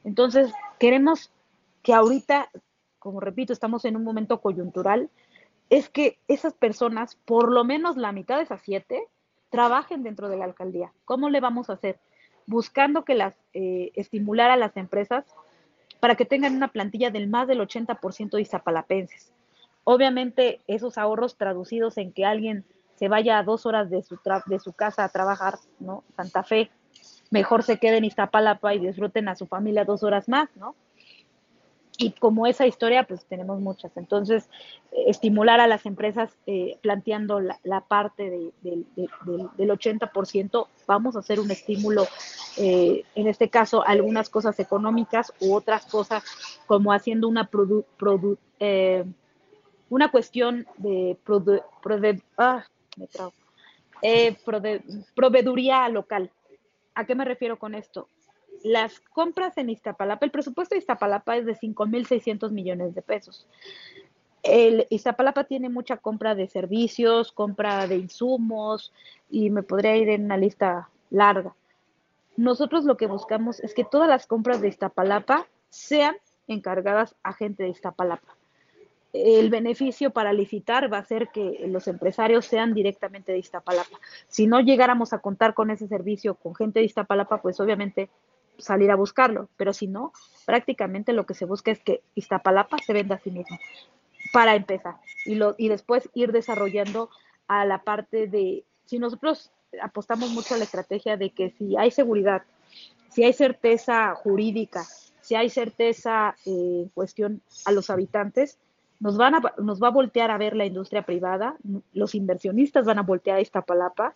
[0.05, 1.31] Entonces, queremos
[1.89, 2.51] que ahorita,
[2.99, 5.09] como repito, estamos en un momento coyuntural,
[5.71, 9.07] es que esas personas, por lo menos la mitad de esas siete,
[9.49, 10.93] trabajen dentro de la alcaldía.
[11.07, 11.99] ¿Cómo le vamos a hacer?
[12.45, 15.25] Buscando que las, eh, estimular a las empresas
[15.99, 19.33] para que tengan una plantilla del más del 80% de izapalapenses.
[19.85, 22.67] Obviamente, esos ahorros traducidos en que alguien
[22.97, 26.05] se vaya a dos horas de su, de su casa a trabajar, ¿no?
[26.15, 26.71] Santa Fe,
[27.31, 30.77] mejor se quede en Iztapalapa y disfruten a su familia dos horas más, ¿no?
[32.01, 33.97] Y como esa historia, pues tenemos muchas.
[33.97, 34.49] Entonces,
[34.93, 41.41] eh, estimular a las empresas eh, planteando la, parte de, del 80%, vamos a hacer
[41.41, 42.07] un estímulo,
[42.57, 46.23] eh, en este caso, algunas cosas económicas u otras cosas
[46.67, 47.51] como haciendo una,
[49.91, 51.19] una cuestión de
[52.39, 52.65] ah,
[55.17, 56.31] proveeduría local.
[56.95, 58.09] ¿A qué me refiero con esto?
[58.65, 63.47] Las compras en Iztapalapa, el presupuesto de Iztapalapa es de 5.600 millones de pesos.
[64.43, 68.93] El Iztapalapa tiene mucha compra de servicios, compra de insumos
[69.31, 71.55] y me podría ir en una lista larga.
[72.37, 77.65] Nosotros lo que buscamos es que todas las compras de Iztapalapa sean encargadas a gente
[77.65, 78.37] de Iztapalapa.
[79.13, 83.99] El beneficio para licitar va a ser que los empresarios sean directamente de Iztapalapa.
[84.29, 88.11] Si no llegáramos a contar con ese servicio con gente de Iztapalapa, pues obviamente
[88.59, 90.13] salir a buscarlo, pero si no,
[90.47, 93.59] prácticamente lo que se busca es que Iztapalapa se venda a sí mismo,
[94.33, 97.11] para empezar, y, lo, y después ir desarrollando
[97.47, 99.51] a la parte de, si nosotros
[99.83, 102.43] apostamos mucho a la estrategia de que si hay seguridad
[103.11, 104.85] si hay certeza jurídica,
[105.21, 108.59] si hay certeza eh, en cuestión a los habitantes,
[109.01, 111.57] nos, van a, nos va a voltear a ver la industria privada,
[111.93, 114.15] los inversionistas van a voltear a esta palapa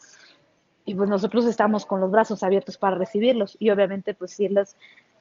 [0.85, 4.77] y pues nosotros estamos con los brazos abiertos para recibirlos y obviamente pues irles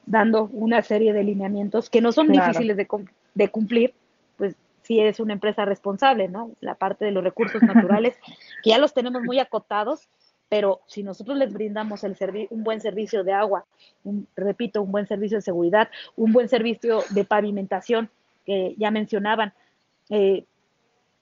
[0.06, 2.88] dando una serie de lineamientos que no son difíciles de,
[3.36, 3.94] de cumplir,
[4.38, 6.52] pues si es una empresa responsable, ¿no?
[6.60, 8.18] La parte de los recursos naturales,
[8.64, 10.10] que ya los tenemos muy acotados,
[10.50, 12.18] pero si nosotros les brindamos el
[12.50, 13.66] un buen servicio de agua,
[14.36, 18.10] repito, un buen servicio de seguridad, un buen servicio de pavimentación,
[18.46, 19.54] que ya mencionaban,
[20.10, 20.44] eh,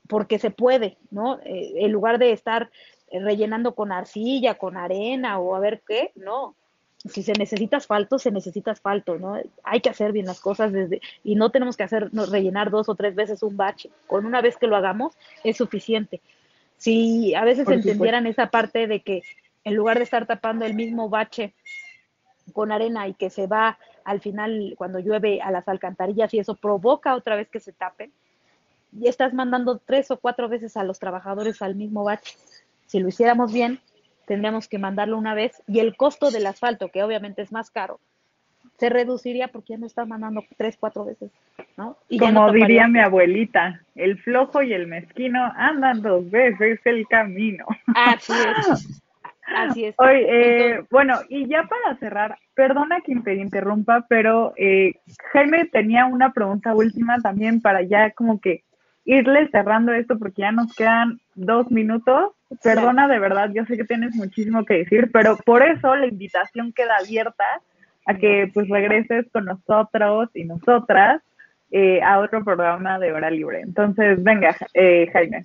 [0.08, 1.40] porque se puede, ¿no?
[1.44, 2.72] Eh, en lugar de estar
[3.12, 6.56] rellenando con arcilla, con arena o a ver qué, no.
[7.06, 9.38] Si se necesita asfalto, se necesita asfalto, ¿no?
[9.64, 12.96] Hay que hacer bien las cosas desde, y no tenemos que hacer, rellenar dos o
[12.96, 13.90] tres veces un bache.
[14.06, 16.20] Con una vez que lo hagamos, es suficiente.
[16.78, 19.24] Si a veces entendieran esa parte de que
[19.64, 21.54] en lugar de estar tapando el mismo bache
[22.54, 26.56] con arena y que se va al final cuando llueve a las alcantarillas y eso
[26.56, 28.12] provoca otra vez que se tapen,
[28.92, 32.36] y estás mandando tres o cuatro veces a los trabajadores al mismo bache.
[32.90, 33.80] Si lo hiciéramos bien,
[34.26, 38.00] tendríamos que mandarlo una vez y el costo del asfalto, que obviamente es más caro,
[38.80, 41.30] se reduciría porque ya no estás mandando tres, cuatro veces,
[41.78, 41.98] ¿no?
[42.10, 47.66] Y Como diría mi abuelita, el flojo y el mezquino andan dos veces el camino.
[47.96, 49.02] Así es.
[49.56, 49.96] Así es.
[50.00, 54.94] eh, bueno, y ya para cerrar, perdona que te interrumpa, pero eh,
[55.32, 58.64] Jaime tenía una pregunta última también para ya como que
[59.06, 62.34] irle cerrando esto porque ya nos quedan dos minutos.
[62.64, 66.74] Perdona de verdad, yo sé que tienes muchísimo que decir, pero por eso la invitación
[66.74, 67.46] queda abierta
[68.06, 71.22] a que pues regreses con nosotros y nosotras
[71.72, 73.62] eh, a otro programa de hora libre.
[73.62, 75.44] Entonces, venga, eh, Jaime.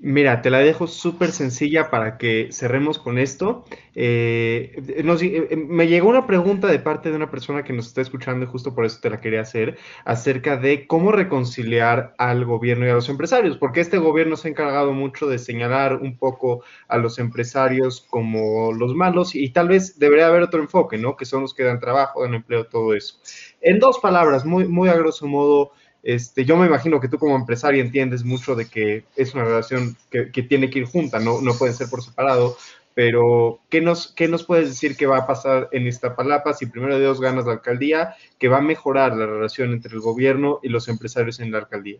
[0.00, 3.64] Mira, te la dejo súper sencilla para que cerremos con esto.
[3.96, 8.44] Eh, eh, me llegó una pregunta de parte de una persona que nos está escuchando
[8.44, 12.90] y justo por eso te la quería hacer, acerca de cómo reconciliar al gobierno y
[12.90, 16.96] a los empresarios, porque este gobierno se ha encargado mucho de señalar un poco a
[16.96, 21.16] los empresarios como los malos y tal vez debería haber otro enfoque, ¿no?
[21.16, 23.16] Que son los que dan trabajo, dan empleo, todo eso.
[23.60, 25.72] En dos palabras, muy, muy a grosso modo,
[26.02, 29.96] este, yo me imagino que tú como empresario entiendes mucho de que es una relación
[30.10, 32.56] que, tiene que ir junta, no, no pueden ser por separado,
[32.94, 36.66] pero ¿qué nos, ¿qué nos puedes decir que va a pasar en esta palapa si
[36.66, 40.60] primero de Dios ganas la alcaldía, que va a mejorar la relación entre el gobierno
[40.62, 41.98] y los empresarios en la alcaldía?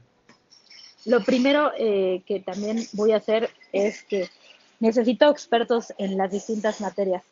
[1.04, 4.28] Lo primero eh, que también voy a hacer es que
[4.80, 7.22] necesito expertos en las distintas materias.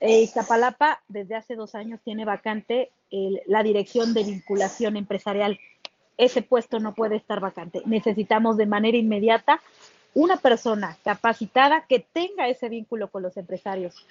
[0.00, 2.90] Eh, Iztapalapa desde hace dos años tiene vacante
[3.46, 5.58] la dirección de vinculación empresarial
[6.16, 7.82] ese puesto no puede estar vacante.
[7.84, 9.60] Necesitamos de manera inmediata
[10.14, 14.06] una persona capacitada que tenga ese vínculo con los empresarios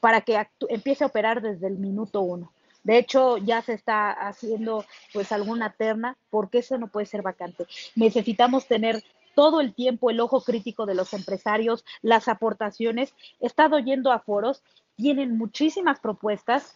[0.00, 2.52] para que empiece a operar desde el minuto uno.
[2.84, 7.66] De hecho, ya se está haciendo pues alguna terna porque eso no puede ser vacante.
[7.96, 9.02] Necesitamos tener
[9.34, 13.12] todo el tiempo el ojo crítico de los empresarios, las aportaciones.
[13.40, 14.62] He estado yendo a foros,
[14.96, 16.74] tienen muchísimas propuestas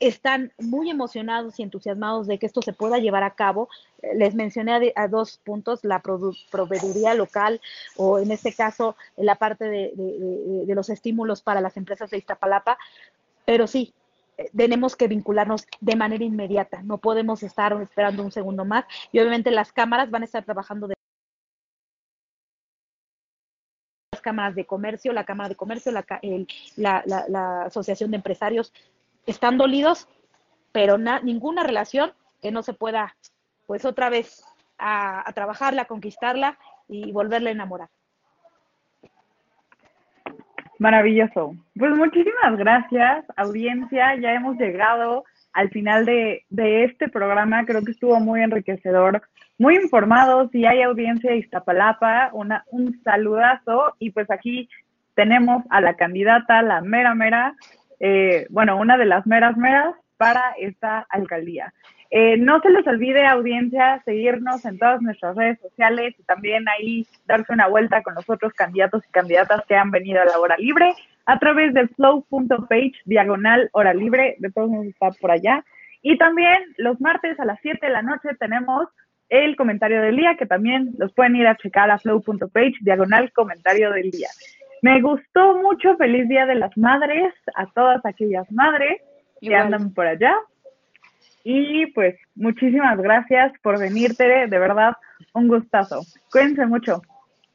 [0.00, 3.68] están muy emocionados y entusiasmados de que esto se pueda llevar a cabo.
[4.14, 7.60] Les mencioné a, dos puntos, la proveeduría local
[7.96, 12.78] o en este caso la parte de, los estímulos para las empresas de Iztapalapa,
[13.44, 13.94] pero sí,
[14.36, 18.84] eh, tenemos que vincularnos de manera inmediata, no podemos estar esperando un segundo más.
[19.10, 20.94] Y obviamente las cámaras van a estar trabajando de
[24.12, 26.04] las cámaras de comercio, la Cámara de Comercio, la,
[27.06, 28.72] la Asociación de Empresarios
[29.30, 30.08] están dolidos,
[30.72, 33.16] pero ninguna relación que no se pueda,
[33.66, 34.44] pues otra vez,
[34.78, 36.58] a, trabajarla, conquistarla
[36.88, 37.88] y volverla a enamorar.
[40.78, 41.56] Maravilloso.
[41.76, 44.14] Pues muchísimas gracias, audiencia.
[44.16, 46.44] Ya hemos llegado al final de,
[46.84, 47.66] este programa.
[47.66, 49.22] Creo que estuvo muy enriquecedor,
[49.58, 50.48] muy informado.
[50.50, 53.94] Si hay audiencia de Iztapalapa, una, un saludazo.
[53.98, 54.68] Y pues aquí
[55.14, 57.56] tenemos a la candidata, la mera mera,
[58.00, 61.72] eh, bueno, una de las meras meras para esta alcaldía.
[62.10, 67.06] Eh, no se les olvide, audiencia, seguirnos en todas nuestras redes sociales y también ahí
[67.26, 70.56] darse una vuelta con los otros candidatos y candidatas que han venido a la hora
[70.56, 70.94] libre
[71.26, 75.62] a través de flow.page diagonal hora libre, de todos modos está por allá.
[76.00, 78.88] Y también los martes a las 7 de la noche tenemos
[79.28, 83.92] el comentario del día, que también los pueden ir a checar a flow.page diagonal comentario
[83.92, 84.28] del día.
[84.82, 85.96] Me gustó mucho.
[85.96, 89.00] Feliz Día de las Madres a todas aquellas madres
[89.40, 90.34] que andan por allá.
[91.44, 94.48] Y pues muchísimas gracias por venir, Tere.
[94.48, 94.94] De verdad,
[95.32, 96.02] un gustazo.
[96.30, 97.02] Cuídense mucho.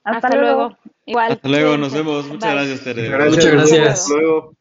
[0.04, 0.78] Hasta, luego.
[1.18, 2.28] Hasta luego, nos vemos.
[2.28, 3.10] Muchas gracias, Tere.
[3.10, 3.88] Muchas gracias.
[3.88, 4.54] Hasta luego.